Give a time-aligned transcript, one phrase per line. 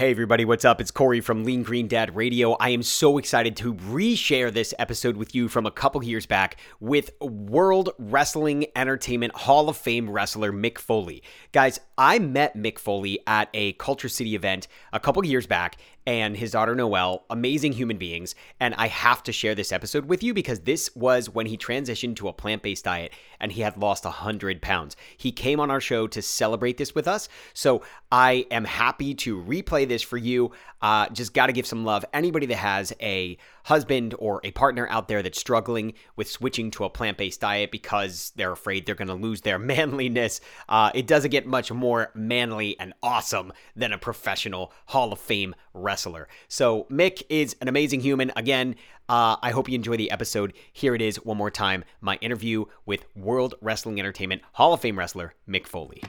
[0.00, 0.80] Hey, everybody, what's up?
[0.80, 2.52] It's Corey from Lean Green Dad Radio.
[2.52, 6.56] I am so excited to reshare this episode with you from a couple years back
[6.80, 11.22] with World Wrestling Entertainment Hall of Fame wrestler Mick Foley.
[11.52, 15.76] Guys, I met Mick Foley at a KultureCity event a couple years back,
[16.10, 18.34] and his daughter Noelle, amazing human beings.
[18.58, 22.16] And I have to share this episode with you because this was when he transitioned
[22.16, 24.96] to a plant based diet and he had lost 100 pounds.
[25.16, 27.28] He came on our show to celebrate this with us.
[27.54, 30.50] So I am happy to replay this for you.
[30.82, 32.04] Uh, just got to give some love.
[32.12, 33.38] Anybody that has a
[33.70, 37.70] husband or a partner out there that's struggling with switching to a plant based diet
[37.70, 42.10] because they're afraid they're going to lose their manliness, uh, it doesn't get much more
[42.12, 46.26] manly and awesome than a professional Hall of Fame wrestler.
[46.48, 48.32] So, Mick is an amazing human.
[48.34, 48.74] Again,
[49.08, 50.52] uh, I hope you enjoy the episode.
[50.72, 54.98] Here it is one more time my interview with World Wrestling Entertainment Hall of Fame
[54.98, 56.02] wrestler Mick Foley.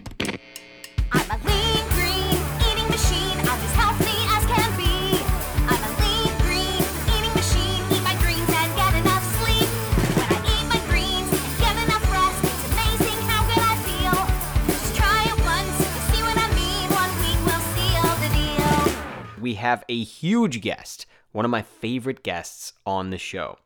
[19.42, 23.58] We have a huge guest, one of my favorite guests on the show.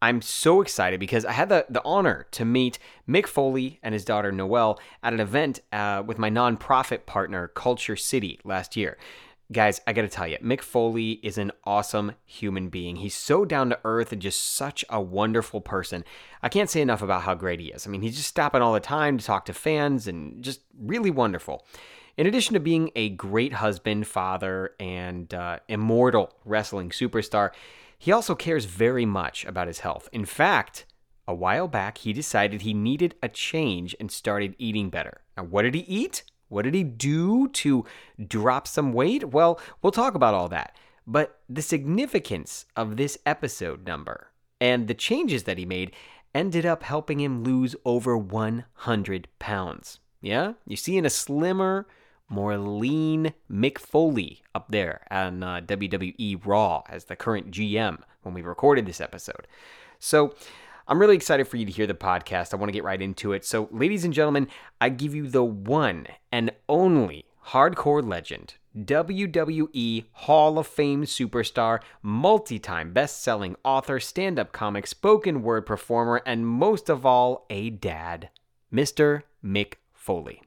[0.00, 4.04] I'm so excited because I had the, the honor to meet Mick Foley and his
[4.04, 8.98] daughter Noelle at an event uh, with my nonprofit partner, KultureCity, last year.
[9.52, 12.96] Guys, I gotta tell you, Mick Foley is an awesome human being.
[12.96, 16.04] He's so down to earth and just such a wonderful person.
[16.42, 17.86] I can't say enough about how great he is.
[17.86, 21.10] I mean, he's just stopping all the time to talk to fans and just really
[21.10, 21.66] wonderful.
[22.16, 27.50] In addition to being a great husband, father, and uh, immortal wrestling superstar,
[27.98, 30.08] he also cares very much about his health.
[30.12, 30.84] In fact,
[31.26, 35.22] a while back, he decided he needed a change and started eating better.
[35.36, 36.24] Now, what did he eat?
[36.48, 37.86] What did he do to
[38.26, 39.30] drop some weight?
[39.30, 40.76] Well, we'll talk about all that.
[41.06, 44.28] But the significance of this episode number
[44.60, 45.92] and the changes that he made
[46.34, 50.00] ended up helping him lose over 100 pounds.
[50.20, 50.52] Yeah?
[50.66, 51.86] You see, in a slimmer,
[52.32, 58.34] more lean Mick Foley up there on uh, WWE Raw as the current GM when
[58.34, 59.46] we recorded this episode.
[59.98, 60.34] So
[60.88, 62.52] I'm really excited for you to hear the podcast.
[62.52, 63.44] I want to get right into it.
[63.44, 64.48] So, ladies and gentlemen,
[64.80, 72.58] I give you the one and only hardcore legend, WWE Hall of Fame superstar, multi
[72.58, 77.70] time best selling author, stand up comic, spoken word performer, and most of all, a
[77.70, 78.30] dad,
[78.72, 79.22] Mr.
[79.44, 80.42] Mick Foley.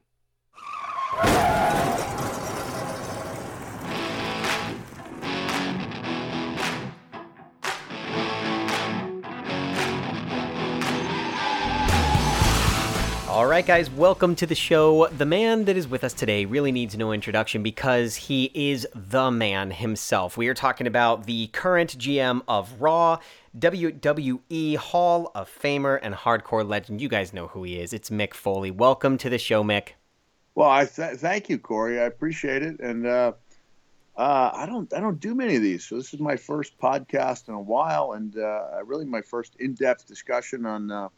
[13.36, 15.08] All right, guys, welcome to the show.
[15.08, 19.30] The man that is with us today really needs no introduction because he is the
[19.30, 20.38] man himself.
[20.38, 23.18] We are talking about the current GM of Raw,
[23.58, 27.02] WWE Hall of Famer, and hardcore legend.
[27.02, 27.92] You guys know who he is.
[27.92, 28.70] It's Mick Foley.
[28.70, 29.88] Welcome to the show, Mick.
[30.54, 32.00] Well, I th- thank you, Corey.
[32.00, 33.32] I appreciate it, and uh,
[34.16, 37.48] uh, I don't I don't do many of these, so this is my first podcast
[37.48, 41.08] in a while, and uh, really my first in-depth discussion on uh,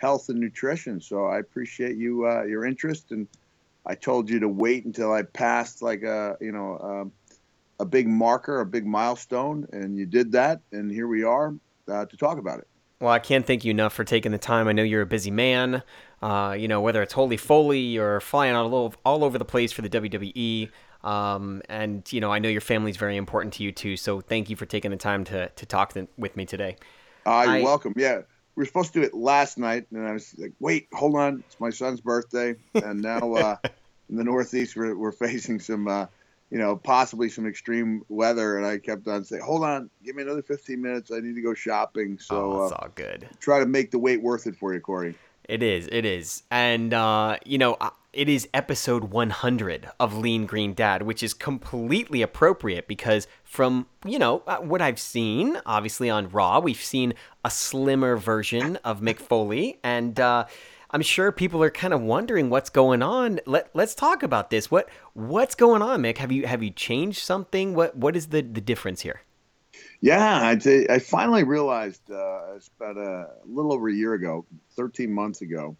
[0.00, 1.00] health and nutrition.
[1.00, 3.28] So I appreciate you uh, your interest, and
[3.86, 7.12] I told you to wait until I passed like a you know um,
[7.78, 11.54] a big marker, a big milestone, and you did that, and here we are
[11.88, 12.66] uh, to talk about it.
[13.00, 14.68] Well, I can't thank you enough for taking the time.
[14.68, 15.82] I know you're a busy man.
[16.20, 19.80] Uh, you know, whether it's Holy Foley or flying all, all over the place for
[19.80, 20.70] the WWE.
[21.02, 23.96] Um, and, you know, I know your family's very important to you too.
[23.96, 26.76] So thank you for taking the time to, to talk th- with me today.
[27.24, 27.94] Uh, you're I, welcome.
[27.96, 28.20] Yeah.
[28.60, 29.86] We were supposed to do it last night.
[29.90, 31.42] And I was like, wait, hold on.
[31.46, 32.56] It's my son's birthday.
[32.74, 33.56] And now uh,
[34.10, 35.88] in the Northeast, we're, we're facing some.
[35.88, 36.06] Uh,
[36.50, 38.58] you know, possibly some extreme weather.
[38.58, 41.10] And I kept on saying, hold on, give me another 15 minutes.
[41.10, 42.18] I need to go shopping.
[42.18, 43.26] So oh, it's uh, all good.
[43.38, 45.14] Try to make the wait worth it for you, Corey.
[45.48, 45.88] It is.
[45.90, 46.42] It is.
[46.50, 47.78] And, uh, you know,
[48.12, 54.18] it is episode 100 of Lean Green Dad, which is completely appropriate because from, you
[54.18, 57.14] know, uh, what I've seen, obviously on Raw, we've seen
[57.44, 59.78] a slimmer version of Mick Foley.
[59.84, 60.46] And, uh,
[60.92, 63.38] I'm sure people are kind of wondering what's going on.
[63.46, 64.72] Let Let's talk about this.
[64.72, 66.18] What What's going on, Mick?
[66.18, 67.74] Have you Have you changed something?
[67.74, 69.20] What What is the the difference here?
[70.00, 70.56] Yeah,
[70.90, 74.44] I finally realized uh, it's about a little over a year ago,
[74.74, 75.76] 13 months ago,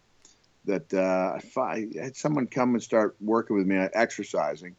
[0.65, 4.75] that uh, I had someone come and start working with me uh, exercising,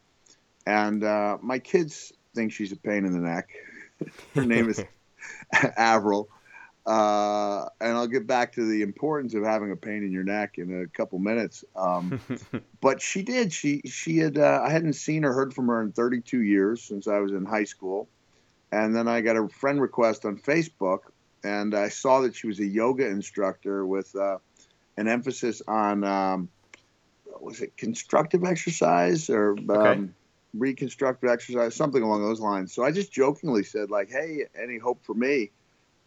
[0.65, 3.49] and uh, my kids think she's a pain in the neck.
[4.35, 4.83] Her name is
[5.77, 6.29] Avril,
[6.85, 10.57] uh, and I'll get back to the importance of having a pain in your neck
[10.57, 11.63] in a couple minutes.
[11.75, 12.19] Um,
[12.81, 13.53] but she did.
[13.53, 14.37] She she had.
[14.37, 17.45] Uh, I hadn't seen or heard from her in 32 years since I was in
[17.45, 18.09] high school,
[18.71, 20.99] and then I got a friend request on Facebook,
[21.43, 24.39] and I saw that she was a yoga instructor with uh,
[24.97, 26.49] an emphasis on um,
[27.39, 30.13] was it constructive exercise or um, Okay.
[30.53, 32.73] reconstructive exercise, something along those lines.
[32.73, 35.53] So I just jokingly said like, "Hey, any hope for me?"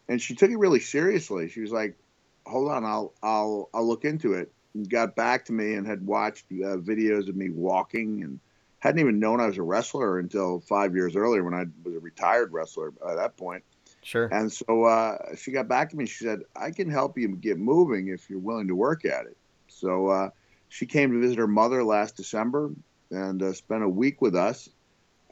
[0.09, 1.49] and she took it really seriously.
[1.49, 1.99] She was like,
[2.47, 6.06] "Hold on, I'll I'll I'll look into it." And got back to me and had
[6.06, 8.41] watched uh, videos of me walking and
[8.81, 12.00] hadn't even known I was a wrestler until five years earlier when I was a
[12.00, 13.65] retired wrestler at that point.
[14.06, 14.29] Sure.
[14.31, 16.06] And so uh, she got back to me.
[16.06, 19.37] She said, "I can help you get moving if you're willing to work at it."
[19.67, 20.31] So uh,
[20.69, 22.70] she came to visit her mother last December
[23.11, 24.69] and uh, spent a week with us.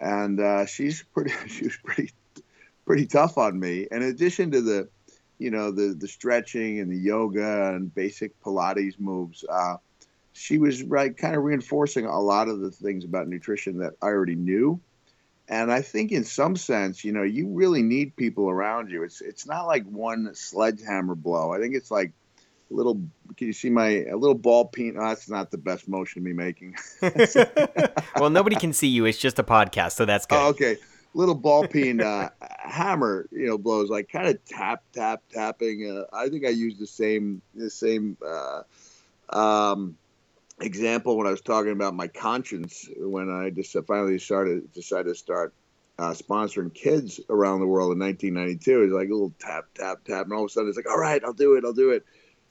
[0.00, 1.31] And uh, she's pretty.
[1.47, 2.11] She was pretty
[2.85, 3.87] pretty tough on me.
[3.93, 4.88] In addition to the,
[5.38, 9.76] you know, the the stretching and the yoga and basic Pilates moves, uh,
[10.32, 14.06] she was right kind of reinforcing a lot of the things about nutrition that I
[14.06, 14.81] already knew.
[15.49, 19.02] And I think in some sense, you know, you really need people around you.
[19.02, 21.52] It's it's not like one sledgehammer blow.
[21.52, 22.12] I think it's like
[22.70, 22.94] a little.
[23.37, 24.96] Can you see my a little ball peen?
[24.96, 26.76] Oh, that's not the best motion to be making.
[28.17, 29.05] well, nobody can see you.
[29.05, 30.38] It's just a podcast, so that's good.
[30.38, 30.79] Oh, okay.
[31.12, 35.88] Little ball peen uh, hammer, you know, blows like kind of tap, tap, tapping.
[35.88, 38.62] Uh, I think I use the same, the same uh,
[39.29, 39.97] um,
[40.61, 45.15] example when I was talking about my conscience when I just finally started decided to
[45.15, 45.55] start
[45.99, 48.83] uh, sponsoring kids around the world in 1992.
[48.83, 50.89] It was like a little tap, tap, tap, and all of a sudden it's like,
[50.89, 52.05] all right, I'll do it, I'll do it.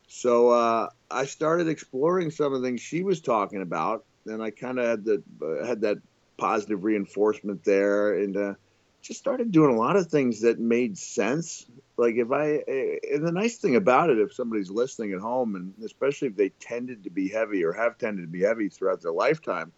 [0.08, 4.52] So uh, I started exploring some of the things she was talking about, and I
[4.52, 5.08] kind of had
[5.42, 5.98] uh, had that
[6.38, 8.54] positive reinforcement there, and uh,
[9.02, 11.66] just started doing a lot of things that made sense.
[11.98, 15.56] Like if I, eh, and the nice thing about it, if somebody's listening at home,
[15.56, 19.02] and especially if they tended to be heavy or have tended to be heavy throughout
[19.02, 19.72] their lifetime,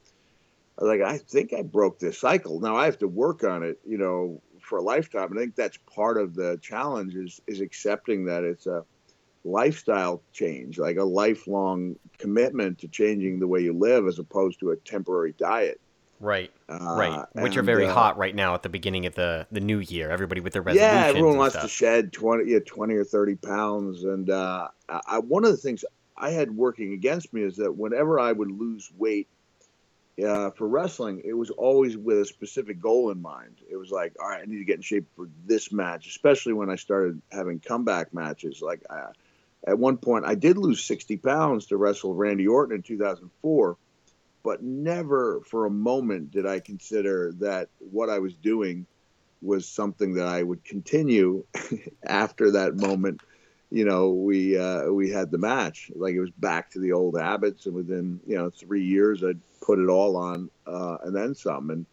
[0.77, 2.59] like, I think I broke this cycle.
[2.59, 5.31] Now I have to work on it, you know, for a lifetime.
[5.31, 8.83] And I think that's part of the challenge is is accepting that it's a
[9.45, 14.71] lifestyle change, like a lifelong commitment to changing the way you live as opposed to
[14.71, 15.79] a temporary diet.
[16.19, 17.25] Right, Uh, right.
[17.44, 20.09] Which are very uh, hot right now at the beginning of the the new year.
[20.12, 20.94] Everybody with their resolutions.
[20.94, 25.19] Yeah, everyone and wants to shed twenty, yeah, twenty or thirty pounds, and uh, I,
[25.19, 25.83] one of the things
[26.15, 29.27] I had working against me is that whenever I would lose weight
[30.25, 33.57] uh, for wrestling, it was always with a specific goal in mind.
[33.69, 36.53] It was like, all right, I need to get in shape for this match, especially
[36.53, 38.61] when I started having comeback matches.
[38.61, 39.11] Like uh,
[39.68, 43.31] at one point, I did lose sixty pounds to wrestle Randy Orton in two thousand
[43.41, 43.75] four.
[44.45, 48.86] But never for a moment did I consider that what I was doing
[49.42, 51.44] was something that I would continue
[52.06, 53.21] after that moment.
[53.71, 55.92] You know, we uh, we had the match.
[55.95, 59.42] Like it was back to the old habits, and within you know three years, I'd
[59.62, 61.71] put it all on, uh, and then some.
[61.71, 61.88] And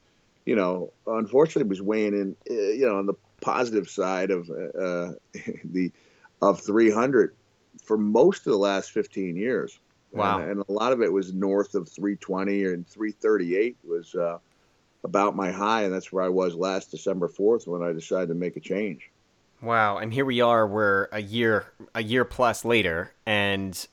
[0.44, 2.36] you know, unfortunately, it was weighing in.
[2.50, 5.12] Uh, you know, on the positive side of uh,
[5.64, 5.90] the
[6.42, 7.34] of 300
[7.82, 9.78] for most of the last 15 years.
[10.12, 10.40] Wow.
[10.40, 14.38] And, and a lot of it was north of 320 and 338 was uh,
[15.04, 18.34] about my high, and that's where I was last December 4th when I decided to
[18.34, 19.10] make a change.
[19.60, 20.66] Wow, and here we are.
[20.66, 23.86] We're a year a year plus later, and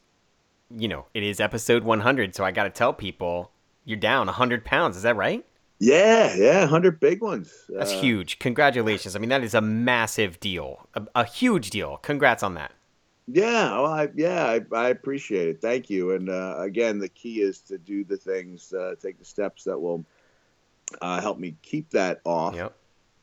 [0.76, 2.36] you know it is episode 100.
[2.36, 3.52] So I got to tell people
[3.86, 4.98] you're down 100 pounds.
[4.98, 5.46] Is that right?
[5.80, 7.54] Yeah, yeah, 100 big ones.
[7.70, 8.40] That's Uh, huge.
[8.40, 9.16] Congratulations.
[9.16, 10.88] I mean, that is a massive deal.
[10.94, 11.98] A, a huge deal.
[11.98, 12.74] Congrats on that.
[13.32, 15.62] Yeah, well, I, yeah, I, I appreciate it.
[15.62, 16.12] Thank you.
[16.12, 19.80] And uh, again, the key is to do the things, uh, take the steps that
[19.80, 20.04] will
[21.02, 22.56] uh, help me keep that off.
[22.56, 22.76] Yep.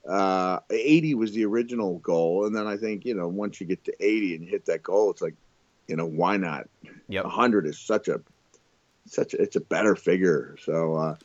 [0.09, 3.85] Uh, 80 was the original goal, and then I think you know once you get
[3.87, 5.35] to 80 and you hit that goal, it's like,
[5.89, 6.69] you know, why not?
[7.09, 7.25] Yep.
[7.25, 8.21] 100 is such a
[9.07, 10.57] such a, it's a better figure.
[10.63, 11.17] So uh,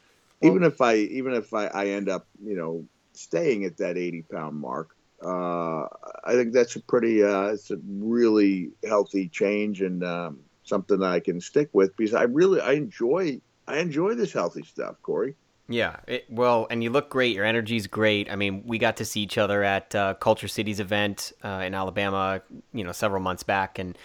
[0.41, 4.23] even if I even if I, I end up you know staying at that 80
[4.23, 5.87] pound mark, uh,
[6.23, 11.11] I think that's a pretty uh, it's a really healthy change and um, something that
[11.11, 15.35] I can stick with because I really I enjoy I enjoy this healthy stuff, Corey.
[15.69, 15.97] Yeah.
[16.07, 17.35] It, well, and you look great.
[17.35, 18.29] Your energy's great.
[18.29, 22.41] I mean, we got to see each other at uh, KultureCity's event uh, in Alabama,
[22.73, 23.97] you know, several months back, and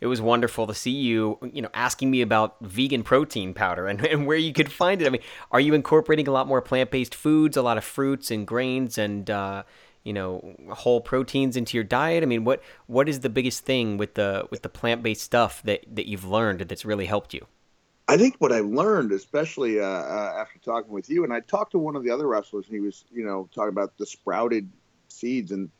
[0.00, 4.04] it was wonderful to see you, you know, asking me about vegan protein powder and,
[4.06, 5.06] and where you could find it.
[5.06, 8.46] I mean, are you incorporating a lot more plant-based foods, a lot of fruits and
[8.46, 9.64] grains, and uh,
[10.04, 12.22] you know, whole proteins into your diet?
[12.22, 15.84] I mean, what what is the biggest thing with the with the plant-based stuff that
[15.94, 17.46] that you've learned that's really helped you?
[18.08, 21.72] I think what I learned, especially uh, uh, after talking with you, and I talked
[21.72, 24.68] to one of the other wrestlers, and he was, you know, talking about the sprouted
[25.08, 25.70] seeds, and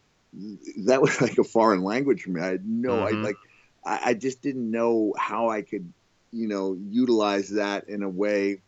[0.85, 2.41] that was like a foreign language for me.
[2.41, 3.09] I had no, Mhm.
[3.09, 3.41] I like,
[3.85, 5.93] I, I just didn't know how I could,
[6.31, 8.63] you know, utilize that in a way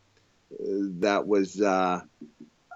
[0.53, 0.57] uh,
[1.01, 2.01] that was uh,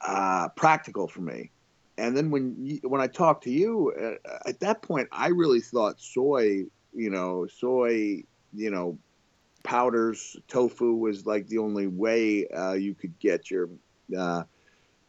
[0.07, 1.51] uh, practical for me.
[1.99, 3.93] And then when you, when I talked to you
[4.25, 8.25] uh, at that point, I really thought soy, you know, soy,
[8.55, 8.99] you know,
[9.63, 13.69] powders, tofu was like the only way uh, you could get your
[14.17, 14.45] uh,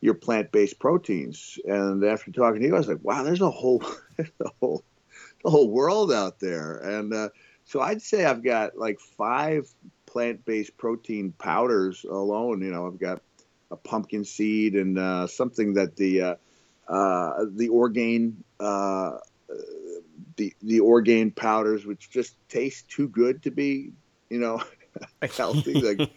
[0.02, 1.60] your plant based proteins.
[1.66, 3.84] And after talking to you, I was like, wow, there's a whole
[4.20, 4.84] a whole
[5.44, 6.78] the whole world out there.
[6.78, 7.30] And uh,
[7.66, 9.70] so I'd say I've got like five
[10.06, 12.62] plant based protein powders alone.
[12.62, 13.22] You know, I've got
[13.72, 16.38] a pumpkin seed and uh, something that the
[16.88, 19.18] uh, the Orgain uh,
[20.38, 23.92] the the Orgain powders, which just taste too good to be,
[24.30, 24.62] you know,
[25.38, 25.82] healthy.
[25.82, 26.10] Like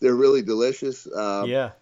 [0.00, 1.06] they're really delicious.
[1.12, 1.72] Um, yeah.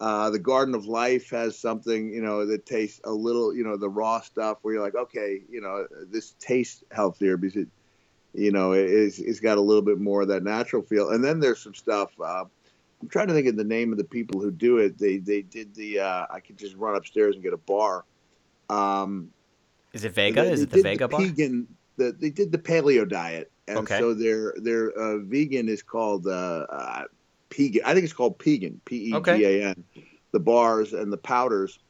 [0.00, 3.76] uh, the Garden of Life has something, you know, that tastes a little, you know,
[3.76, 7.68] the raw stuff where you're like, okay, you know, this tastes healthier because it,
[8.34, 11.10] you know, it- it's, it's got a little bit more of that natural feel.
[11.10, 12.10] And then there's some stuff.
[12.20, 12.44] Uh,
[13.02, 14.96] I'm trying to think of the name of the people who do it.
[14.96, 15.98] They they did the.
[16.00, 18.04] Uh, I could just run upstairs and get a bar.
[18.70, 19.30] Um,
[19.92, 20.42] Is it Vega?
[20.42, 21.20] they- Is they it the Vega bar?
[21.20, 21.66] Vegan,
[21.96, 23.98] the, they did the paleo diet, and Okay.
[23.98, 27.02] so their their uh, vegan is called uh, uh,
[27.50, 27.82] Pegan.
[27.84, 28.80] I think it's called Pegan.
[28.84, 29.84] P E G A N.
[30.30, 31.80] The bars and the powders.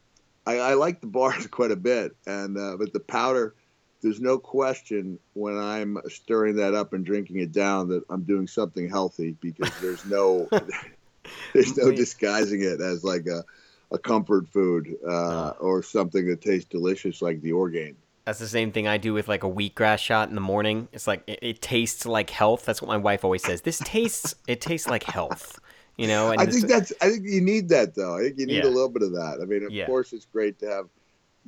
[0.47, 3.55] I, I like the bars quite a bit, and uh, but the powder.
[4.01, 8.49] There's no question when I'm stirring that up and drinking it down that I'm doing
[8.49, 10.49] something healthy because there's no
[11.55, 13.45] there's no disguising it as like a,
[13.91, 15.57] a comfort food uh, Oh.
[15.61, 17.97] or something that tastes delicious like the Orgain.
[18.25, 20.87] That's the same thing I do with like a wheatgrass shot in the morning.
[20.93, 22.65] It's like it, it tastes like health.
[22.65, 23.63] That's what my wife always says.
[23.63, 25.59] This tastes it tastes like health.
[25.99, 26.93] You know, and I think that's.
[27.03, 28.17] I think you need that though.
[28.17, 28.71] I think you need Yeah.
[28.71, 29.41] a little bit of that.
[29.43, 29.87] I mean, of Yeah.
[29.87, 30.87] course, it's great to have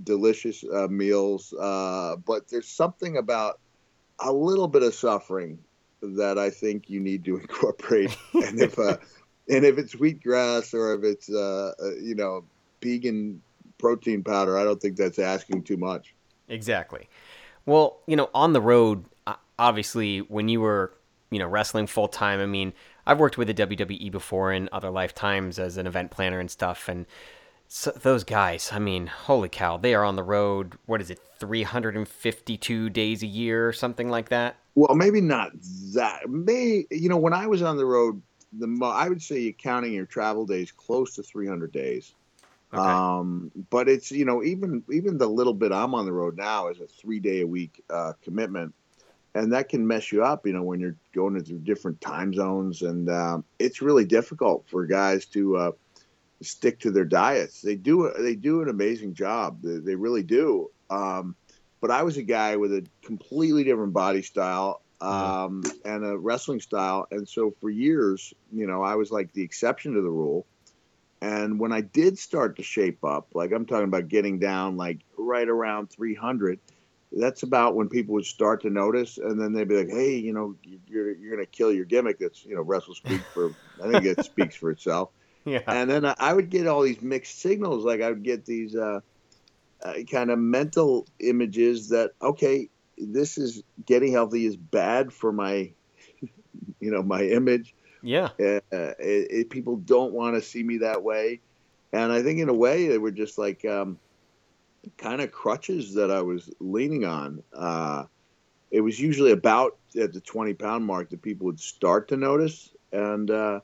[0.02, 3.60] delicious uh, meals, uh, but there's something about
[4.18, 5.58] a little bit of suffering
[6.02, 8.16] that I think you need to incorporate.
[8.34, 8.96] and if uh,
[9.48, 12.44] and if it's wheatgrass or if it's uh, uh, you know
[12.82, 13.40] vegan
[13.78, 16.14] protein powder, I don't think that's asking too much.
[16.48, 17.08] Exactly.
[17.66, 19.04] Well, you know, on the road,
[19.58, 20.92] obviously, when you were,
[21.30, 22.72] you know, wrestling full time, I mean,
[23.06, 26.88] I've worked with the WWE before in other lifetimes as an event planner and stuff,
[26.88, 27.06] and
[27.66, 30.74] so those guys, I mean, holy cow, they are on the road.
[30.86, 34.56] What is it, 352 days a year or something like that?
[34.74, 35.52] Well, maybe not
[35.94, 36.28] that.
[36.28, 38.20] May you know when I was on the road,
[38.58, 42.14] the mo- I would say you're counting your travel days close to 300 days.
[42.73, 42.82] Okay.
[42.82, 46.68] Um, but it's you know even even the little bit I'm on the road now
[46.68, 48.75] is a three day a week uh, commitment,
[49.34, 50.46] and that can mess you up.
[50.46, 54.87] You know when you're going through different time zones, and um, it's really difficult for
[54.87, 55.73] guys to uh,
[56.42, 57.62] stick to their diets.
[57.62, 59.62] They do they do an amazing job.
[59.62, 60.70] They, they really do.
[60.90, 61.37] Um,
[61.80, 66.61] but I was a guy with a completely different body style um, and a wrestling
[66.61, 70.46] style, and so for years, you know, I was like the exception to the rule.
[71.23, 75.00] And when I did start to shape up, like I'm talking about getting down like
[75.16, 76.61] right around 300,
[77.12, 80.32] that's about when people would start to notice, and then they'd be like, "Hey, you
[80.32, 80.56] know,
[80.87, 83.54] you're you're gonna kill your gimmick." That's you know, wrestle speak for.
[83.82, 85.11] I think it speaks for itself.
[85.44, 85.61] yeah.
[85.70, 87.84] And then I- I would get all these mixed signals.
[87.84, 89.00] Like I would get these uh,
[89.84, 95.72] uh, kind of mental images that okay, this is getting healthy is bad for my,
[96.80, 97.74] you know, my image.
[98.02, 98.28] Yeah.
[98.38, 101.40] uh, it, it, people don't want to see me that way.
[101.92, 103.98] And i think in a way they were just like um,
[104.98, 107.42] kind of crutches that i was leaning on.
[107.52, 108.04] Uh,
[108.70, 112.70] it was usually about at the 20 pound mark that people would start to notice.
[112.92, 113.60] And uh,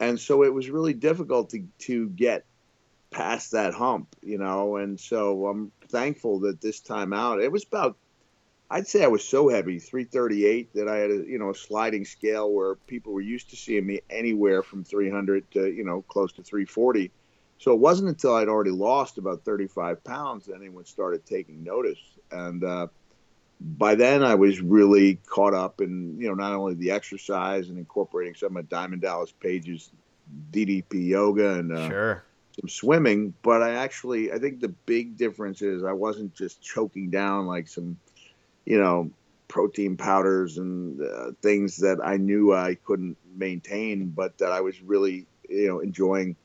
[0.00, 2.44] and so it was really difficult to, to get
[3.10, 4.76] past that hump you know?
[4.76, 7.96] And so i'm thankful that this time out it was about
[8.70, 12.04] I'd say I was so heavy, 338, that I had a you know a sliding
[12.04, 16.32] scale where people were used to seeing me anywhere from 300 to you know close
[16.34, 17.10] to 340.
[17.58, 21.98] So it wasn't until I'd already lost about 35 pounds that anyone started taking notice,
[22.30, 22.86] and uh,
[23.60, 27.78] by then I was really caught up in you know not only the exercise and
[27.78, 29.90] incorporating some of Diamond Dallas Page's
[30.52, 32.24] DDP yoga and uh, Sure.
[32.60, 37.10] some swimming, but I actually I think the big difference is I wasn't just choking
[37.10, 37.96] down like some,
[38.64, 39.10] you know,
[39.48, 44.80] protein powders and uh, things that I knew I couldn't maintain, but that I was
[44.82, 46.36] really you know enjoying,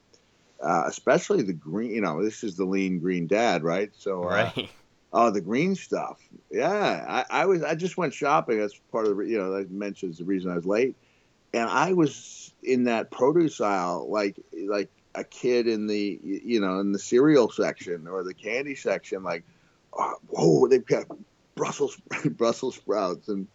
[0.61, 1.91] uh, especially the green.
[1.91, 3.91] You know, this is the lean green dad, right?
[3.97, 4.69] So uh, Right.
[5.15, 6.19] Oh, the green stuff.
[6.49, 7.61] Yeah, I, I was.
[7.61, 8.59] I just went shopping.
[8.59, 9.23] That's part of the.
[9.23, 10.95] You know, I mentioned the reason I was late,
[11.53, 16.79] and I was in that produce aisle like like a kid in the you know
[16.79, 19.21] in the cereal section or the candy section.
[19.21, 19.43] Like,
[19.95, 21.05] oh, whoa, they've got
[21.55, 23.47] Brussels Brussels sprouts and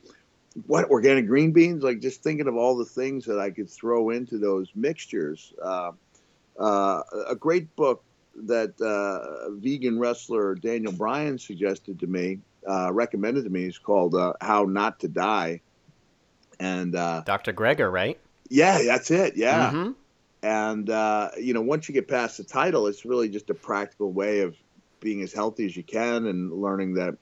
[0.67, 1.83] what organic green beans.
[1.83, 5.53] Like just thinking of all the things that I could throw into those mixtures.
[5.63, 5.93] Uh,
[6.59, 8.03] uh, a great book
[8.35, 14.15] that uh, vegan wrestler Daniel Bryan suggested to me, uh, recommended to me, is called
[14.15, 15.61] uh, "How Not to Die."
[16.61, 17.53] And Dr.
[17.53, 18.19] Greger, right?
[18.49, 19.37] Yeah, that's it.
[19.37, 19.71] Yeah.
[19.71, 19.93] Mm-hmm.
[20.43, 20.89] And
[21.41, 24.57] you know, once you get past the title, it's really just a practical way of
[25.01, 27.17] being as healthy as you can and learning that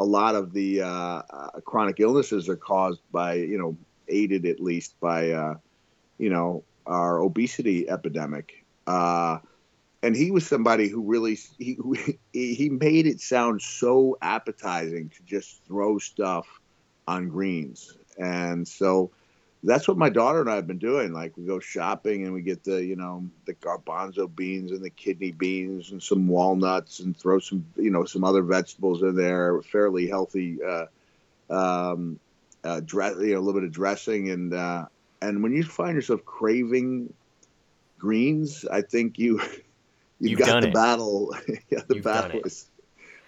[0.00, 3.76] a lot of the uh, uh, chronic illnesses are caused by, you know,
[4.08, 5.54] aided at least by, uh,
[6.18, 8.64] you know, our obesity epidemic.
[8.86, 9.38] Uh,
[10.02, 11.76] and he was somebody who really he
[12.32, 16.48] he made it sound so appetizing to just throw stuff
[17.06, 19.10] on greens, and so
[19.62, 21.12] that's what my daughter and I have been doing.
[21.12, 24.90] Like we go shopping and we get the you know the garbanzo beans and the
[24.90, 29.60] kidney beans and some walnuts and throw some you know some other vegetables in there.
[29.62, 30.86] Fairly healthy, uh,
[31.50, 32.18] um,
[32.64, 34.86] uh, dress you know a little bit of dressing and uh,
[35.20, 37.12] and when you find yourself craving
[37.98, 39.40] greens, I think you
[40.20, 40.74] you've, you've got the it.
[40.74, 41.34] battle.
[41.70, 42.66] yeah, the you've battle is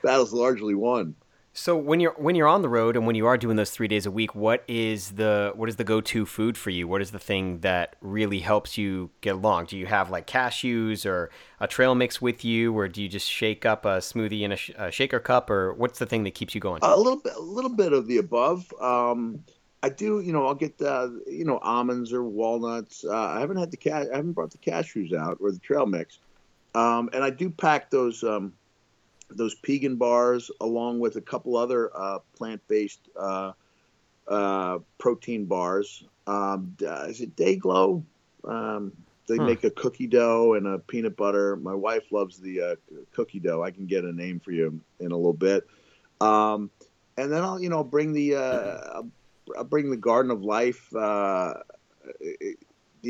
[0.03, 1.15] battle's largely won.
[1.55, 3.87] So when you're when you're on the road and when you are doing those three
[3.87, 6.89] days a week, what is the what is the go to food for you?
[6.89, 9.67] What is the thing that really helps you get along?
[9.67, 11.29] Do you have like cashews or
[11.61, 14.57] a trail mix with you, or do you just shake up a smoothie in a,
[14.57, 16.81] sh- a shaker cup, or what's the thing that keeps you going?
[16.83, 18.73] A little bit, a little bit of the above.
[18.81, 19.45] Um,
[19.83, 23.05] I do, you know, I'll get uh, you know almonds or walnuts.
[23.05, 25.85] Uh, I haven't had the ca- I haven't brought the cashews out or the trail
[25.85, 26.19] mix,
[26.75, 28.25] um, and I do pack those.
[28.25, 28.55] Um,
[29.37, 33.53] those Pegan bars, along with a couple other uh, plant-based uh,
[34.29, 36.05] uh, protein bars.
[36.27, 38.05] Um, uh, is it Dayglow?
[38.45, 38.93] Um,
[39.29, 39.45] they huh.
[39.45, 41.57] make a cookie dough and a peanut butter.
[41.57, 42.75] My wife loves the uh,
[43.13, 43.63] cookie dough.
[43.63, 45.67] I can get a name for you in a little bit.
[46.21, 46.71] Um,
[47.17, 49.03] and then I'll, you know, bring the uh,
[49.57, 50.89] I'll bring the Garden of Life.
[50.93, 50.99] you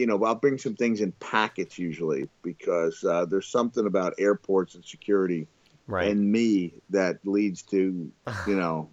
[0.06, 5.46] know, I'll bring some things in packets usually because there's something about airports and security
[5.92, 6.10] right.
[6.10, 8.10] and me that leads to
[8.46, 8.90] you know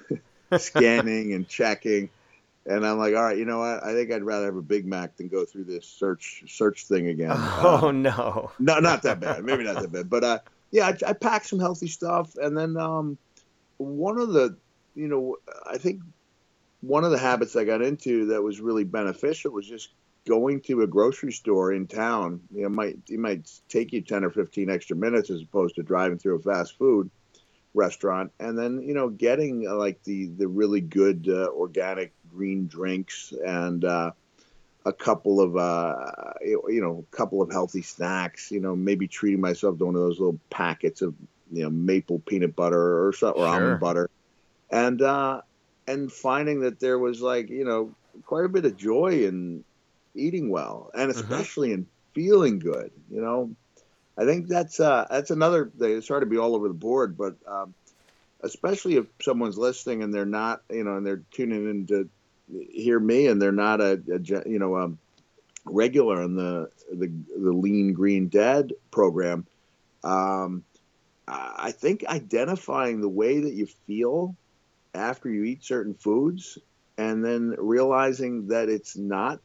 [0.58, 2.10] scanning and checking.
[2.66, 3.84] And i'm like all right you know what?
[3.84, 7.08] I think i'd rather have a big mac than go through this search search thing
[7.08, 7.30] again.
[7.36, 8.52] Oh uh, no.
[8.58, 9.44] no not that bad.
[9.44, 10.08] Maybe not that bad.
[10.08, 10.38] But uh
[10.70, 12.36] yeah I, I packed some healthy stuff.
[12.36, 13.18] And then um
[13.76, 14.56] one of the
[14.94, 15.36] you know
[15.68, 16.00] i think
[16.80, 19.88] one of the habits i got into that was really beneficial was just
[20.26, 24.24] going to a grocery store in town, you know, might it might take you ten
[24.24, 27.10] or fifteen extra minutes as opposed to driving through a fast food
[27.74, 32.66] restaurant, and then you know getting uh, like the the really good uh, organic green
[32.66, 34.10] drinks and uh,
[34.86, 38.50] a couple of uh, you know a couple of healthy snacks.
[38.50, 41.14] You know, maybe treating myself to one of those little packets of
[41.52, 43.38] you know maple peanut butter or or sure.
[43.38, 44.08] almond butter,
[44.70, 45.42] and uh,
[45.86, 49.64] and finding that there was like you know quite a bit of joy in
[50.14, 51.20] eating well, and mm-hmm.
[51.20, 52.90] especially in feeling good.
[53.10, 53.50] You know,
[54.16, 55.96] I think that's uh, that's another thing.
[55.96, 57.74] It's hard to be all over the board, but um,
[58.40, 62.08] especially if someone's listening and they're not, you know, and they're tuning in to
[62.70, 64.98] hear me, and they're not a, a you know, um,
[65.64, 69.46] regular in the the, the Lean Green Dad program.
[70.02, 70.64] Um,
[71.26, 74.36] I think identifying the way that you feel
[74.94, 76.58] after you eat certain foods
[76.98, 79.40] and then realizing that it's not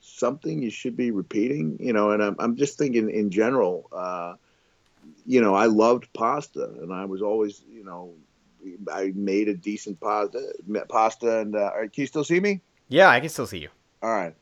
[0.00, 4.34] something you should be repeating, you know, and I'm, I'm just thinking in general, uh,
[5.26, 8.14] you know, I loved pasta and I was always, you know,
[8.92, 10.52] I made a decent pasta,
[10.88, 12.60] pasta and, uh, can you still see me?
[12.88, 13.68] Yeah, I can still see you.
[14.02, 14.34] All right.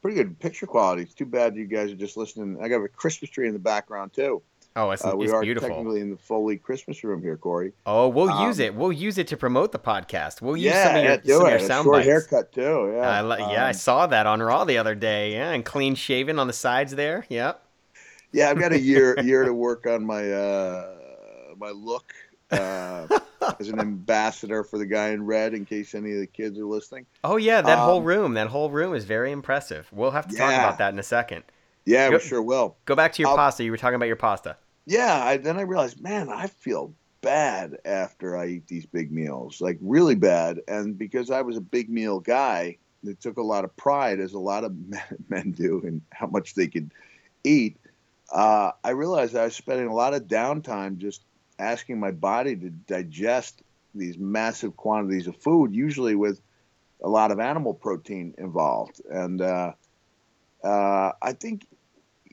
[0.00, 1.02] Pretty good picture quality.
[1.02, 2.58] It's too bad you guys are just listening.
[2.62, 4.42] I got a Christmas tree in the background too.
[4.74, 5.68] Oh, it's, uh, we it's are beautiful.
[5.68, 7.72] technically in the Foley Christmas room here, Corey.
[7.84, 8.74] Oh, we'll um, use it.
[8.74, 10.40] We'll use it to promote the podcast.
[10.40, 12.06] We'll use yeah, some of your, yeah, some of your sound short bites.
[12.06, 12.92] haircut too.
[12.94, 15.32] Yeah, uh, yeah, um, I saw that on Raw the other day.
[15.32, 17.26] Yeah, and clean shaven on the sides there.
[17.28, 17.62] Yep.
[18.32, 20.94] Yeah, I've got a year year to work on my uh,
[21.58, 22.14] my look
[22.50, 23.06] uh,
[23.60, 25.52] as an ambassador for the guy in red.
[25.52, 27.04] In case any of the kids are listening.
[27.22, 28.32] Oh yeah, that um, whole room.
[28.34, 29.86] That whole room is very impressive.
[29.92, 30.38] We'll have to yeah.
[30.38, 31.44] talk about that in a second.
[31.84, 32.76] Yeah, go, we sure will.
[32.86, 33.64] Go back to your I'll, pasta.
[33.64, 34.56] You were talking about your pasta
[34.86, 39.60] yeah, I, then I realized, man, I feel bad after I eat these big meals,
[39.60, 40.60] like really bad.
[40.68, 44.32] And because I was a big meal guy, it took a lot of pride, as
[44.32, 44.74] a lot of
[45.28, 46.92] men do, in how much they could
[47.44, 47.78] eat.
[48.32, 51.22] Uh, I realized I was spending a lot of downtime just
[51.58, 53.62] asking my body to digest
[53.94, 56.40] these massive quantities of food, usually with
[57.02, 59.00] a lot of animal protein involved.
[59.10, 59.72] And uh,
[60.64, 61.66] uh, I think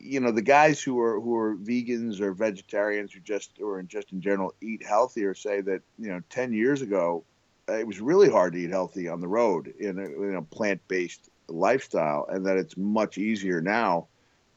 [0.02, 4.12] you know the guys who are who are vegans or vegetarians who just or just
[4.12, 7.24] in general eat healthier say that you know 10 years ago
[7.68, 11.30] it was really hard to eat healthy on the road in a, in a plant-based
[11.48, 14.08] lifestyle and that it's much easier now.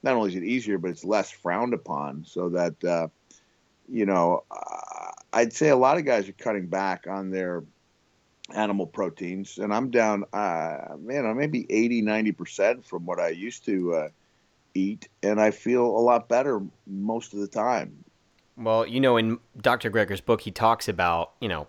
[0.03, 3.09] Not only is it easier but it's less frowned upon so that uh,
[3.89, 4.45] you know
[5.33, 7.63] i'd say a lot of guys are cutting back on their
[8.55, 13.95] animal proteins and i'm down uh, man maybe 80 90% from what i used to
[13.95, 14.09] uh,
[14.75, 18.05] eat, and I feel a lot better most of the time.
[18.57, 19.91] Well, you know, in Dr.
[19.91, 21.69] Greger's book, he talks about, you know,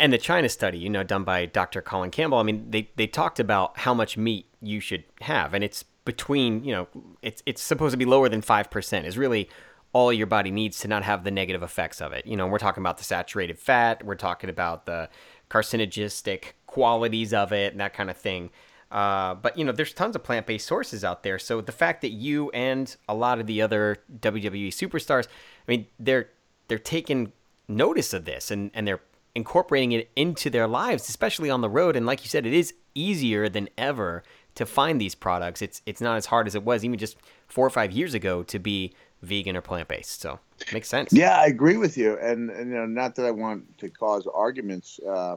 [0.00, 1.80] and the China study, you know, done by Dr.
[1.80, 2.38] Colin Campbell.
[2.38, 6.64] I mean, they, they talked about how much meat you should have, and it's between,
[6.64, 6.88] you know,
[7.22, 9.06] it's it's supposed to be lower than five percent.
[9.06, 9.48] Is really
[9.92, 12.26] all your body needs to not have the negative effects of it.
[12.26, 15.08] You know, we're talking about the saturated fat, we're talking about the
[15.50, 18.50] carcinogistic qualities of it, and that kind of thing.
[18.90, 21.38] Uh, but you know, there's tons of plant-based sources out there.
[21.38, 25.30] So the fact that you and a lot of the other WWE superstars, I
[25.70, 26.30] mean, they're
[26.68, 27.32] they're taking
[27.68, 29.00] notice of this and and they're
[29.34, 31.96] incorporating it into their lives, especially on the road.
[31.96, 34.22] And like you said, it is easier than ever
[34.54, 35.62] to find these products.
[35.62, 37.16] It's it's not as hard as it was even just
[37.48, 40.20] four or five years ago to be vegan or plant-based.
[40.20, 41.12] So it makes sense.
[41.12, 42.18] Yeah, I agree with you.
[42.18, 45.00] And, and you know, not that I want to cause arguments.
[45.00, 45.36] Uh,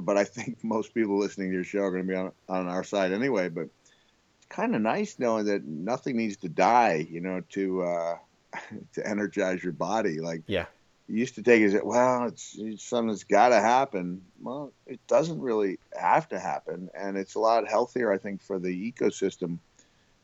[0.00, 2.68] but I think most people listening to your show are going to be on, on
[2.68, 3.48] our side anyway.
[3.48, 3.68] But
[4.38, 8.16] it's kind of nice knowing that nothing needs to die, you know, to uh,
[8.94, 10.20] to energize your body.
[10.20, 10.66] Like, yeah,
[11.08, 14.22] you used to take it as well, it's, it's something that's got to happen.
[14.40, 18.58] Well, it doesn't really have to happen, and it's a lot healthier, I think, for
[18.58, 19.58] the ecosystem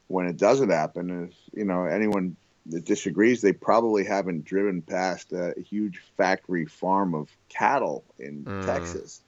[0.08, 1.28] when it doesn't happen.
[1.30, 7.14] If you know anyone that disagrees, they probably haven't driven past a huge factory farm
[7.14, 8.66] of cattle in mm.
[8.66, 9.20] Texas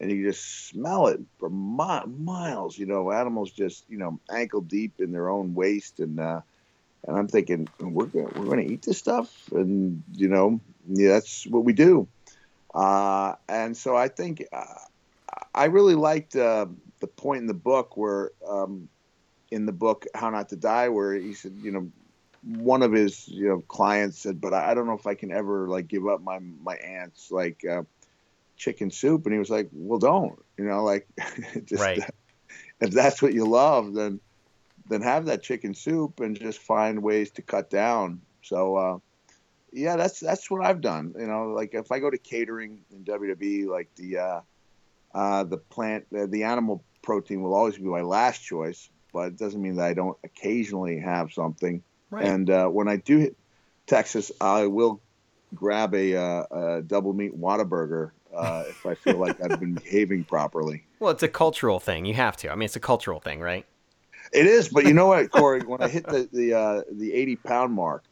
[0.00, 2.78] and you just smell it for mi- miles.
[2.78, 6.40] You know, animals just you know ankle deep in their own waste, and uh,
[7.06, 11.10] and I'm thinking we're gonna, we're going to eat this stuff, and you know, yeah,
[11.12, 12.08] that's what we do.
[12.74, 14.64] Uh, and so I think uh,
[15.54, 16.66] I really liked uh,
[17.00, 18.88] the point in the book where um,
[19.50, 21.90] in the book How Not to Die, where he said, you know,
[22.42, 25.68] one of his you know clients said, but I don't know if I can ever
[25.68, 27.64] like give up my my aunts like.
[28.60, 31.08] Chicken soup, and he was like, "Well, don't." You know, like,
[31.64, 32.02] just right.
[32.80, 34.20] if that's what you love, then
[34.90, 38.20] then have that chicken soup and just find ways to cut down.
[38.42, 38.98] So, uh,
[39.72, 41.14] yeah, that's that's what I've done.
[41.18, 44.40] You know, like if I go to catering in WWE, like the uh,
[45.14, 49.38] uh, the plant, uh, the animal protein will always be my last choice, but it
[49.38, 51.82] doesn't mean that I don't occasionally have something.
[52.10, 52.26] Right.
[52.26, 53.36] And uh, when I do hit
[53.86, 55.00] Texas, I will
[55.54, 60.24] grab a, uh, a double meat Whataburger uh, if I feel like I've been behaving
[60.24, 60.84] properly.
[61.00, 62.04] Well, it's a cultural thing.
[62.04, 62.52] You have to.
[62.52, 63.64] I mean, it's a cultural thing, right?
[64.34, 65.62] It is, but you know what, Corey?
[65.62, 68.04] when I hit the the uh, the eighty pound mark,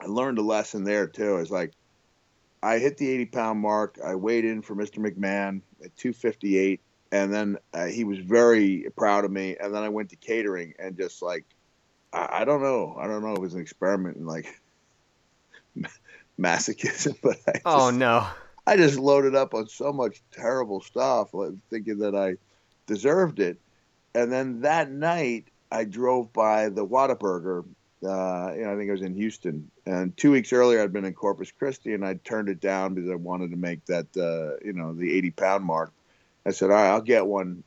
[0.00, 1.38] I learned a lesson there too.
[1.38, 1.72] It's like
[2.62, 3.98] I hit the eighty pound mark.
[4.04, 4.98] I weighed in for Mr.
[4.98, 9.56] McMahon at two fifty eight, and then uh, he was very proud of me.
[9.60, 11.44] And then I went to catering and just like
[12.12, 14.60] I, I don't know, I don't know it was an experiment in like
[16.38, 18.26] masochism, but I oh no
[18.66, 21.30] I just loaded up on so much terrible stuff,
[21.70, 22.36] thinking that I
[22.86, 23.58] deserved it.
[24.14, 27.64] And then that night, I drove by the Whataburger.
[28.04, 31.04] Uh, you know, I think I was in Houston, and two weeks earlier, I'd been
[31.04, 34.62] in Corpus Christi, and I turned it down because I wanted to make that, uh,
[34.64, 35.92] you know, the 80 pound mark.
[36.44, 37.62] I said, all right, I'll get one.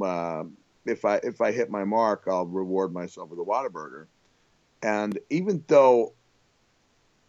[0.00, 0.44] Uh,
[0.84, 4.06] if I if I hit my mark, I'll reward myself with a Whataburger.
[4.82, 6.12] And even though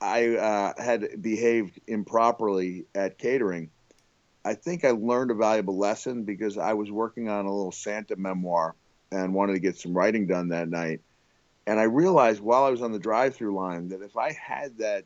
[0.03, 3.69] I uh, had behaved improperly at catering,
[4.43, 8.17] I think I learned a valuable lesson because I was working on a little Santa
[8.17, 8.75] memoir
[9.13, 10.99] and wanted to get some writing done that night.
[11.65, 15.05] And I realized while I was on the drive-through line that if I had that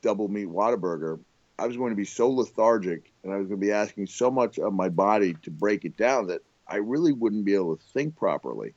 [0.00, 1.18] double meat Whataburger,
[1.58, 4.30] I was going to be so lethargic and I was going to be asking so
[4.30, 7.84] much of my body to break it down that I really wouldn't be able to
[7.92, 8.74] think properly.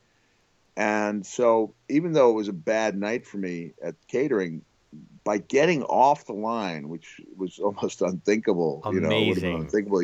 [0.76, 4.62] And so, even though it was a bad night for me at catering,
[5.28, 9.02] by getting off the line, which was almost unthinkable, Amazing.
[9.02, 10.02] you know, would have been unthinkable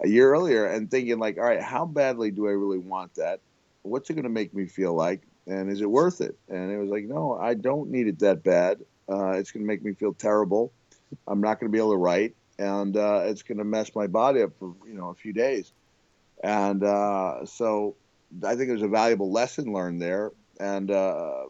[0.00, 3.40] a year earlier, and thinking like, all right, how badly do I really want that?
[3.82, 5.20] What's it going to make me feel like?
[5.46, 6.38] And is it worth it?
[6.48, 8.80] And it was like, no, I don't need it that bad.
[9.10, 10.72] Uh, it's going to make me feel terrible.
[11.28, 14.06] I'm not going to be able to write, and uh, it's going to mess my
[14.06, 15.70] body up for you know a few days.
[16.42, 17.94] And uh, so,
[18.42, 20.32] I think there's a valuable lesson learned there.
[20.58, 21.44] And uh,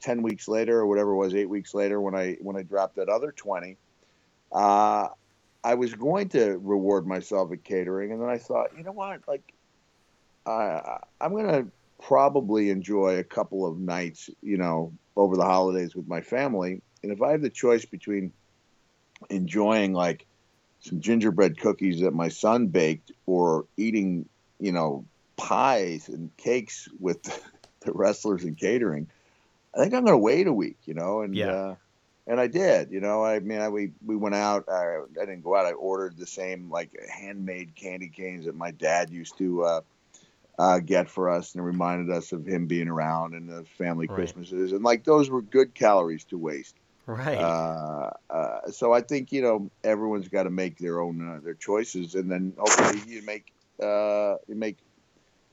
[0.00, 2.96] 10 weeks later or whatever it was, eight weeks later when I, when I dropped
[2.96, 3.76] that other 20,
[4.52, 5.08] uh,
[5.62, 8.12] I was going to reward myself at catering.
[8.12, 9.20] And then I thought, you know what?
[9.28, 9.52] Like,
[10.46, 15.94] uh, I'm going to, probably enjoy a couple of nights, you know, over the holidays
[15.94, 16.80] with my family.
[17.02, 18.32] And if I have the choice between
[19.28, 20.26] enjoying like
[20.80, 25.04] some gingerbread cookies that my son baked or eating, you know,
[25.36, 27.22] pies and cakes with
[27.80, 29.08] the wrestlers and catering,
[29.74, 31.52] I think I'm going to wait a week, you know, and, Yeah.
[31.52, 31.74] uh,
[32.26, 35.42] and I did, you know, I mean, I, we, we went out, I, I didn't
[35.42, 35.66] go out.
[35.66, 39.80] I ordered the same like handmade candy canes that my dad used to, uh,
[40.58, 44.06] uh, get for us and it reminded us of him being around and the family
[44.06, 44.16] Right.
[44.16, 44.72] Christmases.
[44.72, 46.76] And like, those were good calories to waste.
[47.06, 47.38] Right.
[47.38, 51.54] Uh, uh, so I think you know everyone's got to make their own uh, their
[51.54, 53.52] choices, and then hopefully you make
[53.82, 54.78] uh, you make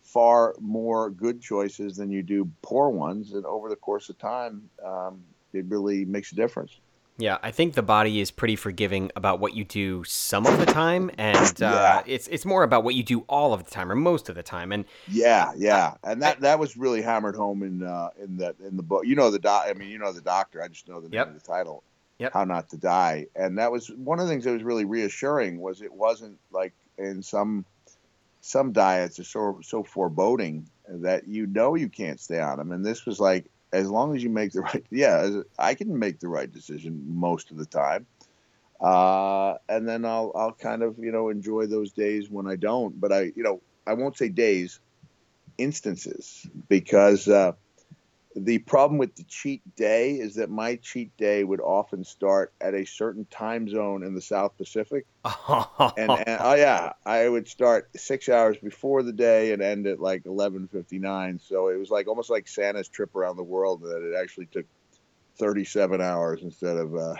[0.08, 4.70] far more good choices than you do poor ones, and over the course of time,
[4.86, 5.22] um,
[5.54, 6.80] it really makes a difference.
[7.20, 10.68] Yeah, I think the body is pretty forgiving about what you do some of the
[10.68, 11.68] time, and Yeah.
[11.68, 14.36] uh, it's it's more about what you do all of the time or most of
[14.36, 14.72] the time.
[14.72, 18.78] And Yeah, yeah, and that that was really hammered home in uh, in the in
[18.78, 19.04] the book.
[19.06, 19.66] You know the doc.
[19.68, 20.62] I mean, you know the doctor.
[20.62, 21.28] I just know the name Yep.
[21.30, 21.84] of the title.
[22.20, 22.34] Yep.
[22.34, 25.60] How not to die, and that was one of the things that was really reassuring.
[25.60, 27.66] Was it wasn't like in some
[28.42, 32.86] some diets are so so foreboding that you know you can't stay on them, and
[32.86, 34.86] this was like as long as you make the right.
[34.90, 38.06] Yeah, I can make the right decision most of the time.
[38.80, 43.00] Uh, and then I'll I'll kind of you know enjoy those days when I don't.
[43.00, 44.80] But I you know I won't say days,
[45.58, 47.54] instances because uh,
[48.40, 52.76] the problem with the cheat day is that my cheat day would often start at
[52.76, 57.90] a certain time zone in the South Pacific, and, and oh yeah, I would start
[57.96, 61.40] six hours before the day and end at like eleven fifty nine.
[61.40, 64.66] So it was like almost like Santa's trip around the world that it actually took
[65.40, 67.16] thirty seven hours instead of uh,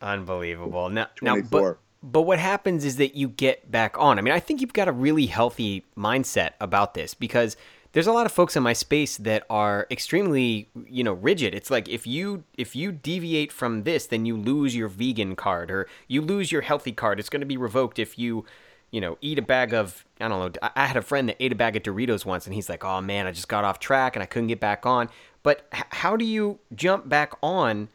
[0.00, 0.90] unbelievable.
[0.90, 1.78] Now, now, but.
[2.04, 4.18] But what happens is that you get back on.
[4.18, 7.56] I mean, I think you've got a really healthy mindset about this because
[7.92, 11.54] there's a lot of folks in my space that are extremely, you know, rigid.
[11.54, 15.70] It's like if you if you deviate from this, then you lose your vegan card
[15.70, 17.20] or you lose your healthy card.
[17.20, 18.46] It's going to be revoked if you,
[18.90, 20.70] you know, eat a bag of I don't know.
[20.74, 23.00] I- had a friend that ate a bag of Doritos once, and he's like, "Oh
[23.02, 25.10] man, I just got off track and I couldn't get back on."
[25.42, 27.88] But h- how do you jump back on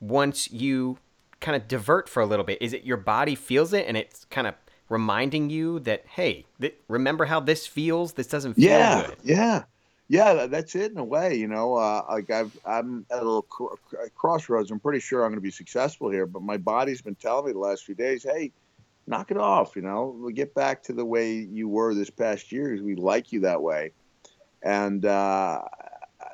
[0.00, 0.98] once you
[1.40, 2.60] kind of divert for a little bit?
[2.62, 4.54] Is it your body feels it and it's kind of
[4.90, 8.12] reminding you that, hey, th- remember how this feels?
[8.12, 9.16] This doesn't feel yeah, good.
[9.22, 9.62] Yeah,
[10.08, 11.36] yeah, tha- that's it in a way.
[11.36, 13.76] You know, uh, like I've I'm at a little cr-
[14.14, 14.70] crossroads.
[14.70, 17.52] I'm pretty sure I'm going to be successful here, but my body's been telling me
[17.52, 18.52] the last few days, hey,
[19.06, 19.76] knock it off.
[19.76, 23.32] You know, We'll get back to the way you were this past year we like
[23.32, 23.92] you that way,
[24.62, 25.62] and uh,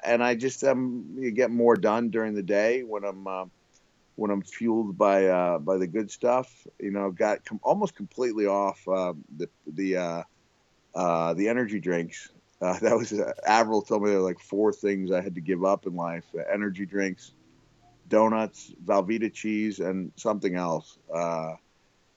[0.03, 3.27] and I just um you get more done during the day when I'm.
[3.27, 3.45] Uh,
[4.16, 8.46] when I'm fueled by uh, by the good stuff, you know, got com- almost completely
[8.46, 10.22] off uh, the the uh,
[10.94, 12.31] uh, the energy drinks.
[12.61, 15.40] Uh, that was uh, Avril told me there were like four things I had to
[15.40, 17.33] give up in life: uh, energy drinks,
[18.09, 20.98] donuts, Velveeta cheese, and something else.
[21.12, 21.55] Uh,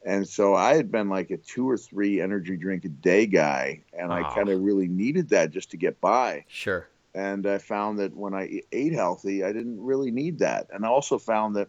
[0.06, 3.84] and so I had been like a two or three energy drink a day guy,
[3.94, 6.88] and I kind of really needed that just to get by Sure.
[7.14, 10.68] and I found that when I ate healthy, I didn't really need that.
[10.72, 11.68] And I also found that,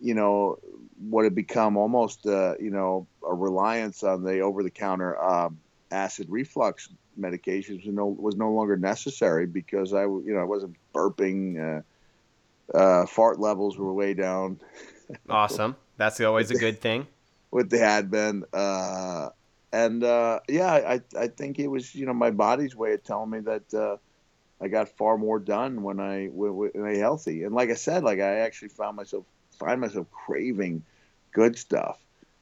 [0.00, 0.58] you know,
[0.98, 5.58] what had become almost, uh, you know, a reliance on the over-the-counter um,
[5.90, 10.76] acid reflux medications was no was no longer necessary because I, you know, I wasn't
[10.94, 11.78] burping.
[11.78, 11.82] Uh,
[12.74, 14.58] uh, fart levels were way down
[15.28, 15.76] Awesome.
[15.96, 17.06] That's always a good thing.
[17.50, 18.44] what they had been.
[18.52, 19.30] Uh,
[19.72, 23.30] and uh, yeah, I I think it was you know my body's way of telling
[23.30, 23.96] me that uh,
[24.60, 27.44] I got far more done when I when, when I healthy.
[27.44, 29.24] And like I said, like I actually found myself
[29.58, 30.84] find myself craving
[31.32, 31.98] good stuff.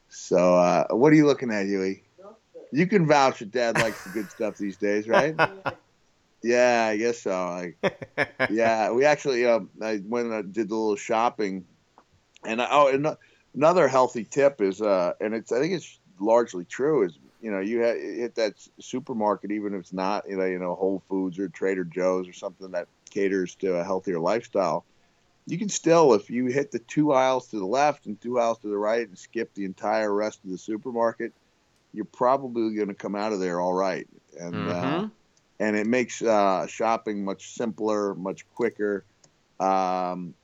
[0.09, 2.03] So uh, what are you looking at, Hughie?
[2.73, 5.37] You can vouch that Dad likes the good stuff these days, right?
[6.43, 7.31] Yeah, I guess so.
[7.31, 7.79] Like,
[8.49, 11.65] yeah, we actually um, I went and did the little shopping,
[12.45, 13.17] and I, oh, and
[13.55, 17.61] another healthy tip is, uh, and it's I think it's largely true is you know
[17.61, 21.39] you ha- hit that supermarket even if it's not you know you know Whole Foods
[21.39, 24.85] or Trader Joe's or something that caters to a healthier lifestyle.
[25.47, 28.59] You can still, if you hit the two aisles to the left and two aisles
[28.61, 31.33] to the right and skip the entire rest of the supermarket,
[31.93, 34.07] you're probably going to come out of there all right.
[34.39, 35.11] And uh, Mhm.
[35.61, 39.05] and it makes uh, shopping much simpler, much quicker.
[39.61, 40.35] Um,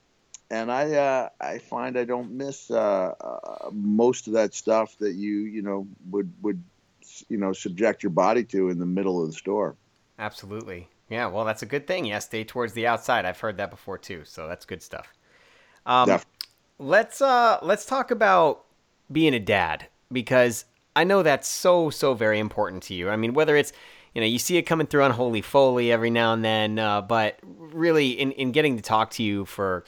[0.50, 5.14] and I uh, I find I don't miss uh, uh, most of that stuff that
[5.14, 6.62] you you know would would
[7.28, 9.76] you know subject your body to in the middle of the store.
[10.18, 10.88] Absolutely.
[11.10, 12.06] Yeah, well, that's a good thing.
[12.06, 13.26] Yeah, stay towards the outside.
[13.26, 15.12] I've heard that before too, so that's good stuff.
[15.84, 16.26] Um, Def-
[16.78, 18.64] let's uh, let's talk about
[19.10, 23.10] being a dad because I know that's so so very important to you.
[23.10, 23.72] I mean, whether it's
[24.14, 27.02] you know, you see it coming through on Holy Foley every now and then, uh,
[27.02, 29.84] but really, in in getting to talk to you for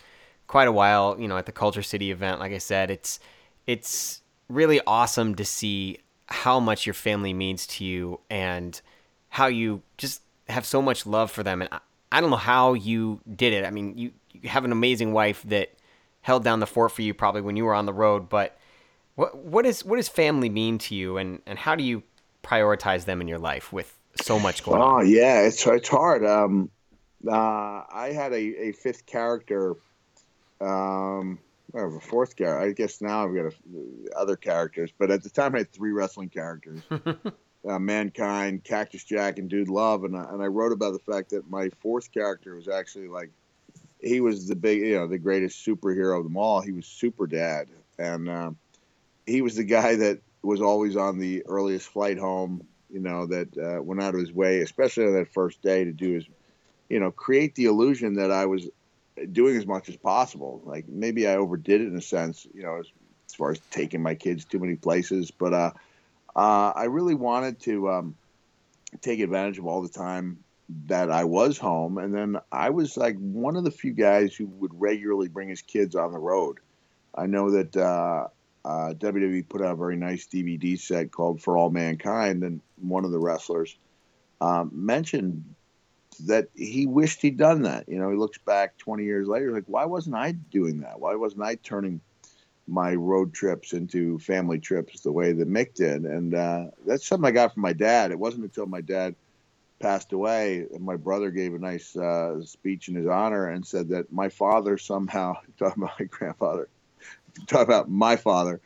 [0.46, 3.20] quite a while, you know, at the KultureCity event, like I said, it's
[3.66, 8.80] it's really awesome to see how much your family means to you and
[9.28, 11.62] how you just have so much love for them.
[11.62, 13.64] And I, I don't know how you did it.
[13.64, 15.72] I mean, you, you have an amazing wife that
[16.22, 18.57] held down the fort for you probably when you were on the road, but
[19.14, 22.02] what what is what does family mean to you and, and how do you
[22.42, 25.00] prioritize them in your life with so much going oh, on?
[25.00, 26.24] Oh yeah, it's it's hard.
[26.24, 26.70] Um,
[27.26, 27.33] uh,
[27.92, 29.76] I had a, a fifth character
[30.62, 31.38] um,
[31.74, 32.61] a fourth character.
[32.61, 35.92] I guess now I've got a, other characters, but at the time I had three
[35.92, 36.81] wrestling characters:
[37.68, 40.05] uh, Mankind, Cactus Jack, and Dude Love.
[40.05, 43.31] And I, and I wrote about the fact that my fourth character was actually like
[44.01, 46.61] he was the big, you know, the greatest superhero of them all.
[46.61, 48.51] He was Super Dad, and uh,
[49.27, 52.66] he was the guy that was always on the earliest flight home.
[52.90, 55.92] You know, that uh, went out of his way, especially on that first day, to
[55.92, 56.27] do his,
[56.90, 58.68] you know, create the illusion that I was
[59.31, 60.61] doing as much as possible.
[60.64, 62.87] Like maybe I overdid it in a sense, you know, as,
[63.29, 65.31] as far as taking my kids too many places.
[65.31, 65.70] But uh,
[66.35, 68.14] uh, I really wanted to um,
[69.01, 70.38] take advantage of all the time
[70.87, 71.99] that I was home.
[71.99, 75.62] And then I was like one of the few guys who would regularly bring his
[75.62, 76.59] kids on the road.
[77.14, 78.29] I know that uh,
[78.64, 83.05] uh, WWE put out a very nice DVD set called For All Mankind, and one
[83.05, 83.77] of the wrestlers
[84.40, 85.45] um, mentioned
[86.27, 87.88] that he wished he'd done that.
[87.88, 91.01] You know, he looks back 20 years later, like, why wasn't I doing that?
[91.01, 92.01] Why wasn't I turning
[92.72, 96.04] my road trips into family trips the way that Mick did?
[96.04, 98.11] And uh, that's something I got from my dad.
[98.11, 99.14] It wasn't until my dad
[99.80, 103.88] passed away and my brother gave a nice uh, speech in his honor and said
[103.90, 106.68] that my father somehow, talking about my grandfather,
[107.46, 108.61] talking about my father,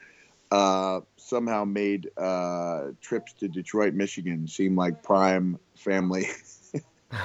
[0.50, 6.26] uh, somehow made uh, trips to Detroit, Michigan seem like prime family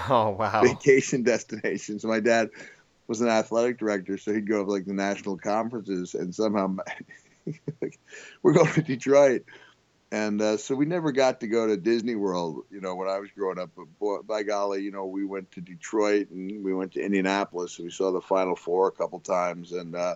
[0.09, 0.61] Oh wow!
[0.63, 2.05] Vacation destinations.
[2.05, 2.49] My dad
[3.11, 6.77] was an athletic director, so he'd go to like the national conferences, and somehow
[8.41, 9.43] we're going to Detroit,
[10.13, 12.63] and uh, so we never got to go to Disney World.
[12.71, 15.51] You know, when I was growing up, but boy, by golly, you know, we went
[15.51, 17.79] to Detroit and we went to Indianapolis.
[17.79, 20.15] And we saw the Final Four a couple times, and uh,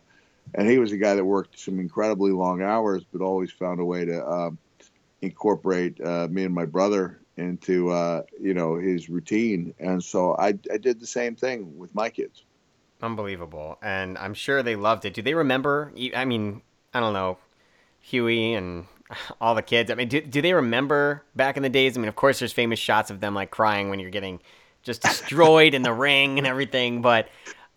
[0.54, 3.86] and he was a guy that worked some incredibly long hours, but always found a
[3.86, 4.58] way to um,
[5.22, 10.58] incorporate uh, me and my brother into uh, you know his routine, and so I,
[10.72, 12.46] I did the same thing with my kids.
[13.02, 15.14] Unbelievable, and I'm sure they loved it.
[15.14, 15.92] Do they remember?
[16.16, 16.62] I mean,
[16.94, 17.38] I don't know,
[18.02, 18.86] Hughie and
[19.42, 19.92] all the kids.
[19.92, 21.98] I mean, do, do they remember back in the days?
[21.98, 24.40] I mean, of course, there's famous shots of them like crying when you're getting
[24.84, 27.30] just destroyed in the ring and everything, but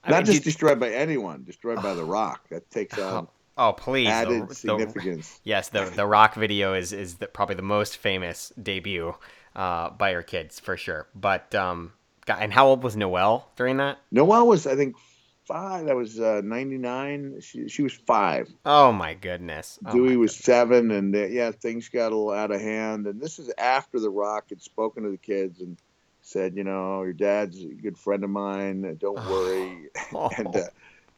[0.05, 2.49] I not mean, just destroyed by anyone, destroyed by The Rock.
[2.51, 3.29] That takes on.
[3.57, 4.09] Oh, please!
[4.09, 5.39] Added the, significance.
[5.39, 9.17] The, yes, the the Rock video is is the, probably the most famous debut
[9.57, 11.09] uh, by her kids for sure.
[11.15, 11.93] But um,
[12.29, 13.99] and how old was Noelle during that?
[14.11, 14.97] Noelle was, I think,
[15.45, 15.87] five.
[15.87, 17.41] That was uh, ninety nine.
[17.41, 18.49] She she was five.
[18.65, 19.79] Oh my goodness.
[19.85, 20.45] Oh Dewey my was goodness.
[20.45, 23.07] seven, and uh, yeah, things got a little out of hand.
[23.07, 25.79] And this is after The Rock had spoken to the kids and
[26.21, 28.97] said, you know, your dad's a good friend of mine.
[29.01, 29.89] Don't worry.
[30.13, 30.31] Oh.
[30.37, 30.65] and uh,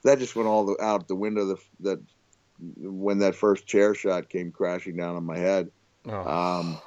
[0.05, 1.47] that just went all the, out the window.
[1.47, 2.01] The, that
[2.77, 5.71] when that first chair shot came crashing down on my head.
[6.07, 6.13] Oh.
[6.13, 6.79] Um,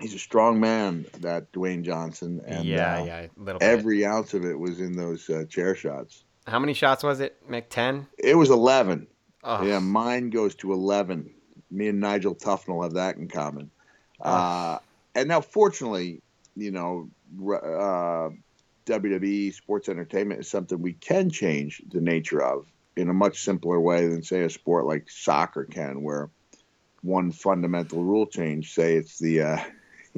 [0.00, 2.40] he's a strong man, that Dwayne Johnson.
[2.46, 4.06] And, yeah, uh, yeah, a little Every bit.
[4.06, 6.24] ounce of it was in those uh, chair shots.
[6.46, 7.68] How many shots was it, Mick?
[7.68, 8.06] Ten.
[8.18, 9.06] It was eleven.
[9.44, 9.64] Oh.
[9.64, 11.30] Yeah, mine goes to eleven.
[11.70, 13.70] Me and Nigel Tufnel have that in common.
[14.20, 14.30] Oh.
[14.30, 14.78] Uh,
[15.14, 16.22] and now, fortunately,
[16.56, 17.08] you know,
[17.38, 18.30] uh,
[18.86, 23.78] WWE sports entertainment is something we can change the nature of in a much simpler
[23.78, 26.30] way than, say, a sport like soccer can, where
[27.02, 29.58] one fundamental rule change, say it's the uh,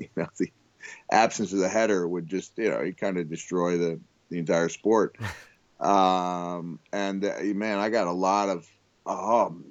[0.17, 0.51] you know the
[1.11, 4.69] absence of the header would just you know it kind of destroy the the entire
[4.69, 5.17] sport.
[5.81, 8.69] um, and uh, man, I got a lot of
[9.07, 9.65] um,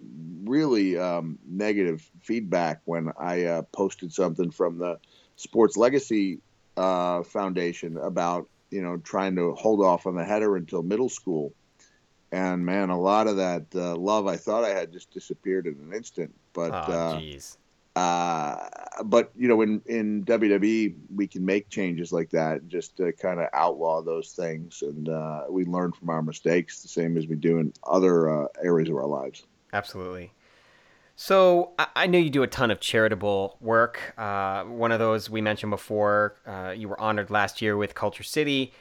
[0.45, 4.99] really um, negative feedback when I uh, posted something from the
[5.35, 6.39] Sports Legacy
[6.77, 11.53] uh, Foundation about you know trying to hold off on the header until middle school.
[12.33, 15.73] And man, a lot of that uh, love I thought I had just disappeared in
[15.73, 16.33] an instant.
[16.53, 17.19] But oh.
[17.95, 18.67] Uh,
[19.05, 23.39] but you know, in in WWE, we can make changes like that, just to kind
[23.39, 27.35] of outlaw those things, and uh, we learn from our mistakes, the same as we
[27.35, 29.43] do in other uh, areas of our lives.
[29.73, 30.31] Absolutely.
[31.15, 34.13] So I know you do a ton of charitable work.
[34.17, 36.35] Uh, one of those we mentioned before.
[36.47, 38.71] Uh, you were honored last year with KultureCity.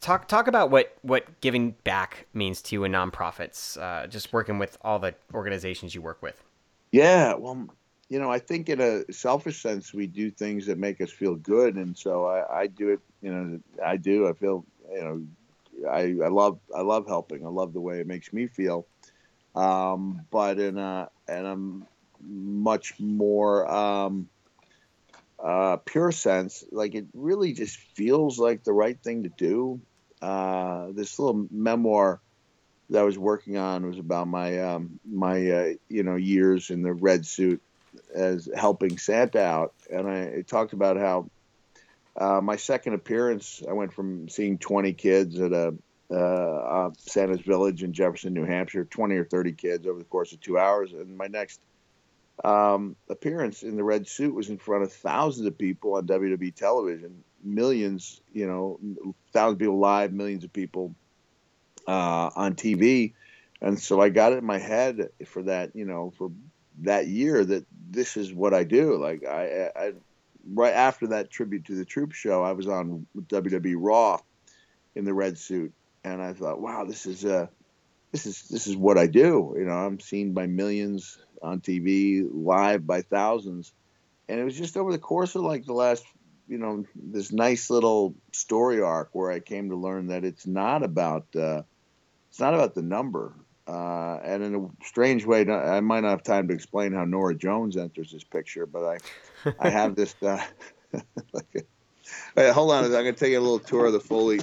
[0.00, 3.80] Talk talk about what what giving back means to you in nonprofits.
[3.80, 6.42] Uh, just working with all the organizations you work with.
[6.90, 7.68] Yeah, well,
[8.08, 11.34] you know, I think in a selfish sense, we do things that make us feel
[11.34, 13.00] good, and so I, I do it.
[13.22, 14.28] You know, I do.
[14.28, 17.44] I feel, you know, I, I love I love helping.
[17.44, 18.86] I love the way it makes me feel.
[19.54, 21.56] Um, but in a in a
[22.26, 24.28] much more um,
[25.42, 29.80] uh, pure sense, like it really just feels like the right thing to do.
[30.20, 32.20] Uh, this little memoir
[32.90, 36.82] that I was working on was about my um, my uh, you know years in
[36.82, 37.62] the red suit
[38.14, 41.30] as helping Santa out, and I talked about how
[42.16, 45.74] uh, my second appearance, I went from seeing 20 kids at a
[46.10, 50.32] uh, uh, Santa's Village in Jefferson, New Hampshire, 20 or 30 kids over the course
[50.32, 51.60] of two hours, and my next
[52.42, 56.54] um, appearance in the red suit was in front of thousands of people on WWE
[56.54, 58.78] television, millions, you know,
[59.32, 60.94] thousands of people live, millions of people
[61.86, 63.14] uh, on TV.
[63.60, 66.30] And so I got it in my head for that, you know, for
[66.80, 68.96] that year that this is what I do.
[68.96, 69.92] Like I, I
[70.52, 74.18] right after that tribute to the Troop show, I was on WWE Raw
[74.94, 75.72] in the red suit,
[76.02, 77.46] and I thought, wow, this is uh,
[78.12, 79.54] this is this is what I do.
[79.56, 83.72] You know, I'm seen by millions on TV, live by thousands,
[84.28, 86.04] and it was just over the course of like the last,
[86.48, 90.82] you know, this nice little story arc where I came to learn that it's not
[90.82, 91.62] about uh,
[92.30, 93.34] it's not about the number.
[93.66, 97.34] Uh, and in a strange way, I might not have time to explain how Norah
[97.34, 98.98] Jones enters this picture, but I,
[99.58, 100.14] I have this.
[100.22, 100.42] Uh,
[101.32, 101.66] like,
[102.36, 104.40] wait, hold on, I'm going to take a little tour of the Foley.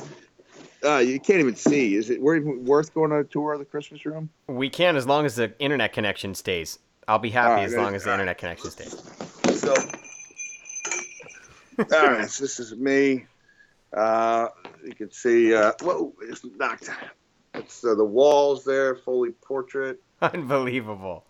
[0.84, 1.96] Uh, you can't even see.
[1.96, 4.30] Is it worth going on a tour of the Christmas room?
[4.48, 6.80] We can, as long as the internet connection stays.
[7.08, 8.96] I'll be happy right, as long as the internet connection stays.
[9.60, 9.74] So,
[11.80, 13.26] all right, so this is me.
[13.96, 14.48] Uh,
[14.84, 15.54] you can see.
[15.54, 16.90] Uh, whoa, it's knocked.
[17.62, 20.01] It's uh, the walls there, Foley portrait.
[20.22, 21.24] Unbelievable.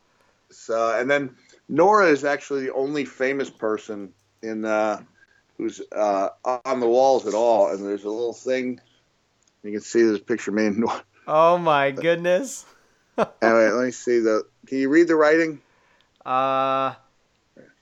[0.49, 1.35] So, and then
[1.69, 5.01] Norah is actually the only famous person in uh,
[5.57, 6.29] who's uh,
[6.65, 7.71] on the walls at all.
[7.71, 8.79] And there's a little thing
[9.63, 10.85] you can see this picture me and.
[11.27, 12.65] Oh my goodness.
[13.17, 14.43] anyway, let me see the.
[14.65, 15.61] Can you read the writing?
[16.25, 16.95] Uh,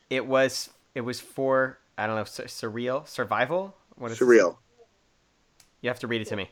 [0.10, 3.76] it was it was for I don't know surreal survival.
[3.96, 4.52] What is surreal?
[4.52, 4.56] It?
[5.82, 6.50] You have to read it to me.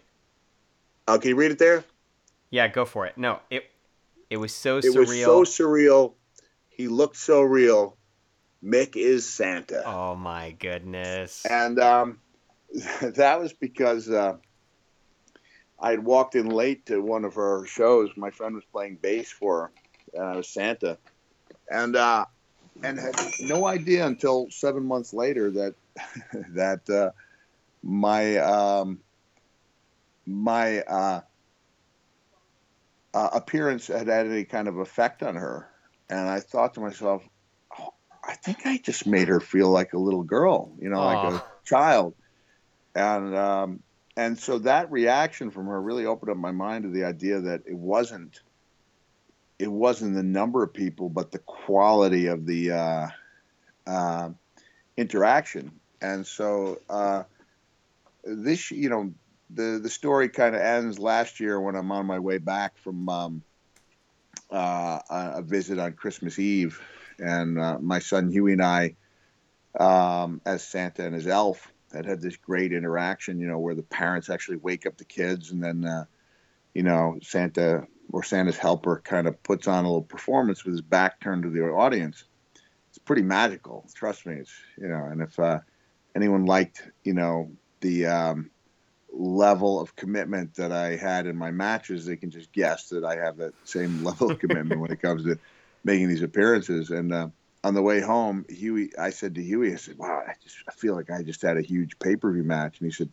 [1.07, 1.85] Uh, can you read it there?
[2.49, 3.17] Yeah, go for it.
[3.17, 3.63] No, it
[4.29, 4.95] it was so it surreal.
[4.95, 6.13] was so surreal.
[6.69, 7.97] He looked so real.
[8.63, 9.83] Mick is Santa.
[9.85, 11.45] Oh my goodness!
[11.49, 12.19] And um,
[13.01, 14.37] that was because uh,
[15.79, 18.09] I had walked in late to one of her shows.
[18.17, 19.71] My friend was playing bass for her,
[20.13, 20.97] and I was Santa,
[21.69, 22.25] and uh,
[22.83, 25.75] and had no idea until seven months later that
[26.55, 27.11] that uh,
[27.81, 28.99] my um,
[30.27, 31.21] my uh,
[33.13, 35.69] uh, appearance had had any kind of effect on her.
[36.09, 37.27] And I thought to myself,
[37.79, 41.23] oh, I think I just made her feel like a little girl, you know, Aww.
[41.23, 42.13] like a child.
[42.93, 43.83] And um,
[44.15, 47.63] and so that reaction from her really opened up my mind to the idea that
[47.65, 48.41] it wasn't
[49.59, 53.07] it wasn't the number of people, but the quality of the uh,
[53.87, 54.29] uh,
[54.95, 55.79] interaction.
[56.01, 57.23] And so uh,
[58.23, 59.13] this, you know,
[59.49, 63.07] the the story kind of ends last year when I'm on my way back from
[63.09, 63.43] um,
[64.51, 66.81] uh, a visit on Christmas Eve,
[67.19, 68.95] and uh, my son Hughie and I,
[69.79, 73.39] um, as Santa and his elf, had had this great interaction.
[73.39, 76.05] You know, where the parents actually wake up the kids, and then uh,
[76.73, 80.81] you know Santa or Santa's helper kind of puts on a little performance with his
[80.81, 82.23] back turned to the audience.
[82.89, 83.85] It's pretty magical.
[83.93, 84.35] Trust me.
[84.35, 85.59] It's you know, and if uh,
[86.15, 88.49] anyone liked you know the um,
[89.11, 93.15] level of commitment that I had in my matches, they can just guess that I
[93.17, 95.37] have that same level of commitment when it comes to
[95.83, 96.89] making these appearances.
[96.89, 97.29] And uh,
[97.63, 100.71] on the way home, Hughie, I said to Hughie, I said, "Wow, I just I
[100.71, 103.09] feel like I just had a huge pay per view match." And he said,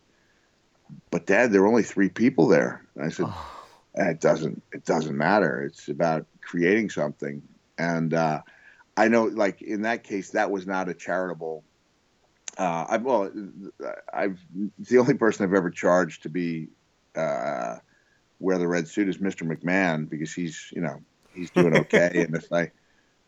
[1.11, 3.67] "But Dad, there were only three people there." And I said, oh.
[3.95, 5.63] "It doesn't it doesn't matter.
[5.63, 7.41] It's about creating something."
[7.77, 8.41] And uh,
[8.95, 11.63] I know, like in that case, that was not a charitable
[12.57, 13.31] uh, I well,
[14.13, 14.39] I've
[14.79, 16.69] the only person I've ever charged to be
[17.15, 17.77] uh,
[18.39, 19.43] wear the red suit is Mr.
[19.43, 21.01] McMahon because he's you know
[21.33, 22.71] he's doing okay, and if I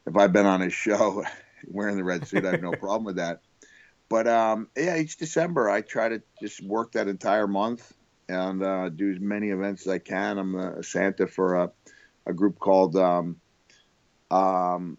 [0.05, 1.23] if I've been on his show
[1.67, 3.41] wearing the red suit, I have no problem with that.
[4.09, 7.93] But um, yeah, each December I try to just work that entire month
[8.29, 10.37] and uh, do as many events as I can.
[10.37, 11.71] I'm a Santa for a,
[12.25, 13.37] a group called um,
[14.31, 14.97] um,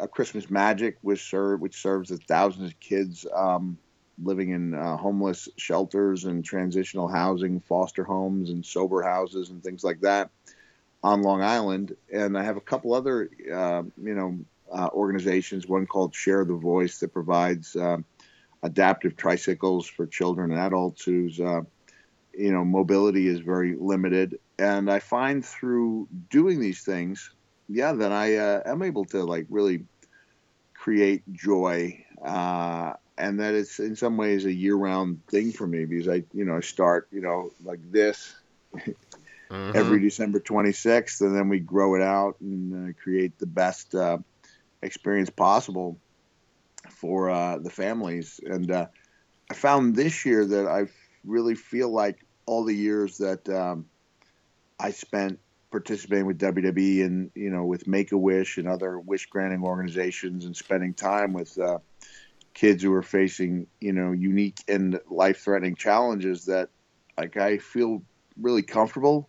[0.00, 3.78] a Christmas Magic, which serve which serves thousands of kids um,
[4.22, 9.84] living in uh, homeless shelters and transitional housing, foster homes, and sober houses and things
[9.84, 10.30] like that
[11.02, 11.96] on Long Island.
[12.12, 14.38] And I have a couple other, uh, you know,
[14.72, 15.66] uh, organizations.
[15.66, 18.04] One called Share the Voice that provides um,
[18.62, 21.62] adaptive tricycles for children and adults whose uh,
[22.32, 24.38] you know mobility is very limited.
[24.58, 27.30] And I find through doing these things,
[27.70, 29.84] yeah, then I uh, am able to like really
[30.74, 32.04] create joy.
[32.22, 36.44] Uh, and that it's in some ways a year-round thing for me because I, you
[36.44, 38.34] know, I start, you know, like this
[38.74, 39.76] mm-hmm.
[39.76, 44.18] every December 26th, and then we grow it out and uh, create the best uh,
[44.82, 45.98] experience possible
[46.88, 48.40] for uh, the families.
[48.44, 48.86] And uh,
[49.50, 50.86] I found this year that I
[51.24, 53.86] really feel like all the years that um,
[54.78, 55.38] I spent
[55.70, 60.44] participating with WWE and you know with Make a Wish and other wish granting organizations
[60.44, 61.78] and spending time with uh,
[62.54, 66.68] kids who are facing you know unique and life threatening challenges that
[67.16, 68.02] like I feel
[68.40, 69.28] really comfortable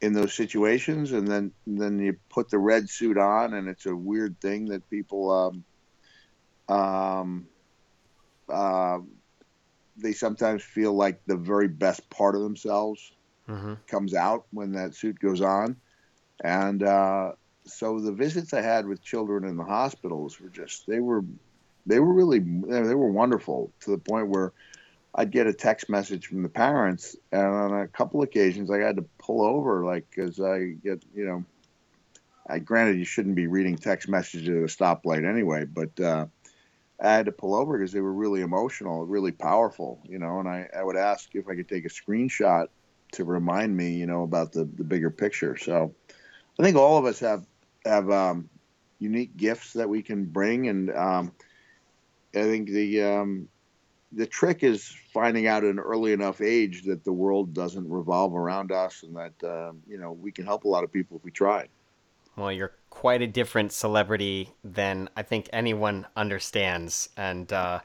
[0.00, 3.94] in those situations, and then then you put the red suit on, and it's a
[3.94, 5.30] weird thing that people
[6.68, 7.46] um, um,
[8.48, 8.98] uh,
[9.96, 13.12] they sometimes feel like the very best part of themselves
[13.48, 13.74] mm-hmm.
[13.86, 15.76] comes out when that suit goes on,
[16.42, 17.32] and uh,
[17.64, 21.24] so the visits I had with children in the hospitals were just they were
[21.86, 24.52] they were really they were wonderful to the point where
[25.14, 28.96] I'd get a text message from the parents, and on a couple occasions I had
[28.96, 31.44] to pull over, like because I get, you know,
[32.46, 36.26] I granted you shouldn't be reading text messages at a stoplight anyway, but uh,
[37.00, 40.48] I had to pull over because they were really emotional, really powerful, you know, and
[40.48, 42.68] I, I would ask if I could take a screenshot
[43.12, 45.56] to remind me, you know, about the the bigger picture.
[45.56, 45.94] So
[46.58, 47.46] I think all of us have
[47.84, 48.48] have um,
[48.98, 51.32] unique gifts that we can bring, and um,
[52.34, 53.48] I think the um,
[54.12, 58.34] the trick is finding out at an early enough age that the world doesn't revolve
[58.34, 61.24] around us and that uh, you know we can help a lot of people if
[61.24, 61.66] we try
[62.36, 67.80] well you're quite a different celebrity than i think anyone understands and uh,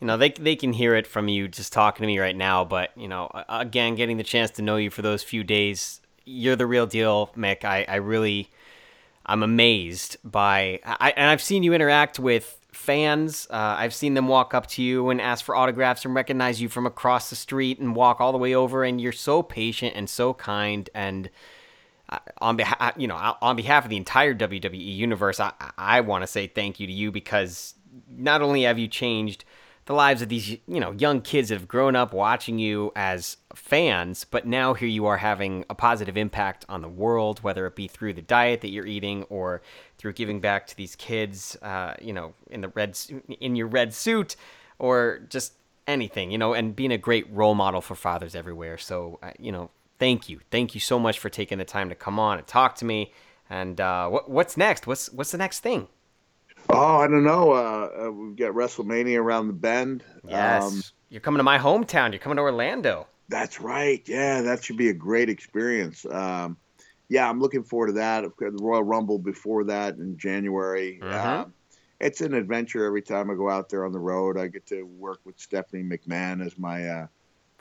[0.00, 2.64] you know they, they can hear it from you just talking to me right now
[2.64, 6.56] but you know again getting the chance to know you for those few days you're
[6.56, 8.50] the real deal mick i, I really
[9.24, 13.46] i'm amazed by I, and i've seen you interact with fans.
[13.50, 16.68] Uh, I've seen them walk up to you and ask for autographs and recognize you
[16.68, 18.84] from across the street and walk all the way over.
[18.84, 20.88] And you're so patient and so kind.
[20.94, 21.30] And
[22.08, 26.22] uh, on behalf, you know, on behalf of the entire WWE universe, I, I want
[26.22, 27.74] to say thank you to you because
[28.08, 29.44] not only have you changed
[29.86, 33.38] the lives of these you know young kids that have grown up watching you as
[33.54, 37.74] fans but now here you are having a positive impact on the world whether it
[37.74, 39.62] be through the diet that you're eating or
[39.98, 42.98] through giving back to these kids uh, you know in the red
[43.40, 44.36] in your red suit
[44.78, 45.54] or just
[45.86, 48.78] anything you know and being a great role model for fathers everywhere.
[48.78, 50.40] So uh, you know thank you.
[50.50, 53.12] Thank you so much for taking the time to come on and talk to me.
[53.48, 54.86] And uh, what, what's next?
[54.86, 55.88] What's what's the next thing
[56.68, 57.52] Oh, I don't know.
[57.52, 60.04] Uh, uh, we've got WrestleMania around the bend.
[60.26, 60.62] Yes.
[60.64, 62.10] Um, You're coming to my hometown.
[62.12, 63.06] You're coming to Orlando.
[63.28, 64.02] That's right.
[64.06, 66.04] Yeah, that should be a great experience.
[66.06, 66.56] Um,
[67.08, 68.24] yeah, I'm looking forward to that.
[68.38, 71.00] The Royal Rumble before that in January.
[71.02, 71.40] Mm-hmm.
[71.40, 71.44] Uh,
[72.00, 74.36] it's an adventure every time I go out there on the road.
[74.38, 77.06] I get to work with Stephanie McMahon as my uh,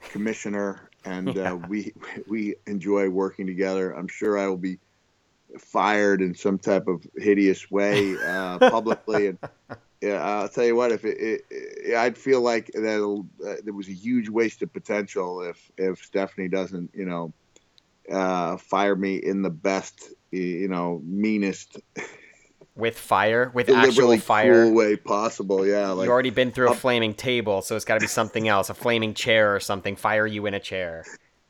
[0.10, 1.54] commissioner, and uh, yeah.
[1.54, 1.94] we
[2.28, 3.92] we enjoy working together.
[3.92, 4.80] I'm sure I will be
[5.60, 9.28] fired in some type of hideous way uh, publicly.
[9.28, 9.40] and
[10.02, 13.74] yeah, I'll tell you what, if it, it, it I'd feel like that uh, there
[13.74, 17.34] was a huge waste of potential if if Stephanie doesn't, you know,
[18.12, 21.78] uh, fire me in the best, you know, meanest.
[22.76, 25.66] With fire, with actual fire, cool way possible.
[25.66, 28.50] Yeah, like, you've already been through a flaming table, so it's got to be something
[28.50, 29.96] else, a flaming chair or something.
[29.96, 31.06] Fire you in a chair.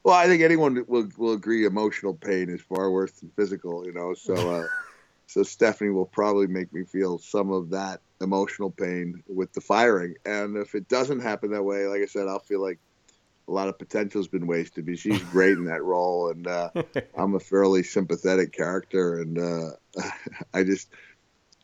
[0.06, 3.92] Well, I think anyone will will agree emotional pain is far worse than physical, you
[3.92, 4.14] know.
[4.14, 4.68] So, uh,
[5.26, 10.14] so Stephanie will probably make me feel some of that emotional pain with the firing.
[10.24, 12.78] And if it doesn't happen that way, like I said, I'll feel like
[13.48, 16.70] a lot of potential has been wasted because she's great in that role, and uh,
[17.18, 19.72] I'm a fairly sympathetic character, and uh,
[20.54, 20.88] I just.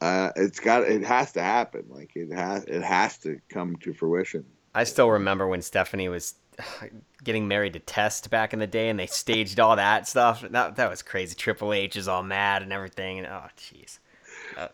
[0.01, 3.93] Uh, it's got it has to happen like it has it has to come to
[3.93, 6.33] fruition i still remember when stephanie was
[7.24, 10.41] getting married to Test back in the day, and they staged all that stuff.
[10.41, 11.36] That that was crazy.
[11.36, 13.99] Triple H is all mad and everything, and oh, jeez.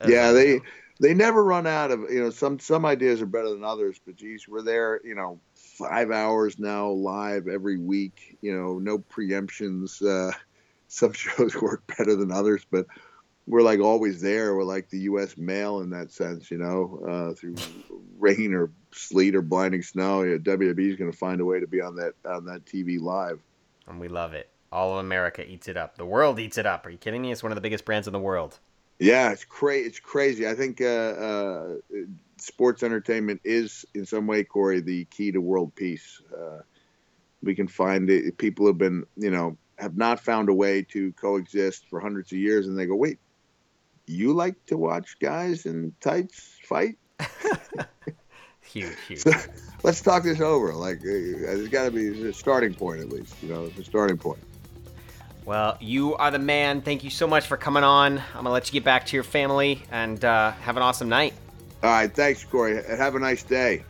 [0.07, 0.61] Yeah, they
[0.99, 4.15] they never run out of you know some some ideas are better than others, but
[4.15, 8.37] geez, we're there you know five hours now live every week.
[8.41, 10.01] You know, no preemptions.
[10.01, 10.31] Uh,
[10.89, 12.85] some shows work better than others, but
[13.47, 14.55] we're like always there.
[14.55, 15.37] We're like the U.S.
[15.37, 17.55] mail in that sense, you know, uh, through
[18.19, 20.23] rain or sleet or blinding snow.
[20.23, 22.99] Yeah, WWE is going to find a way to be on that on that TV
[22.99, 23.39] live,
[23.87, 24.49] and we love it.
[24.69, 25.97] All of America eats it up.
[25.97, 26.85] The world eats it up.
[26.85, 27.31] Are you kidding me?
[27.31, 28.59] It's one of the biggest brands in the world.
[28.99, 29.87] Yeah, it's crazy.
[29.87, 30.47] It's crazy.
[30.47, 31.73] I think uh, uh,
[32.37, 36.21] sports entertainment is, in some way, Corey, the key to world peace.
[36.35, 36.59] Uh,
[37.41, 38.37] we can find it.
[38.37, 42.39] People have been, you know, have not found a way to coexist for hundreds of
[42.39, 43.19] years, and they go, "Wait,
[44.07, 46.97] you like to watch guys in tights fight?"
[48.61, 49.19] huge, huge.
[49.19, 49.31] So,
[49.83, 50.73] let's talk this over.
[50.73, 53.35] Like, uh, there's got to be a starting point at least.
[53.41, 54.39] You know, the starting point.
[55.45, 56.81] Well, you are the man.
[56.81, 58.17] Thank you so much for coming on.
[58.17, 61.33] I'm gonna let you get back to your family and uh, have an awesome night.
[61.83, 62.83] All right, thanks, Corey.
[62.83, 63.83] Have a nice day.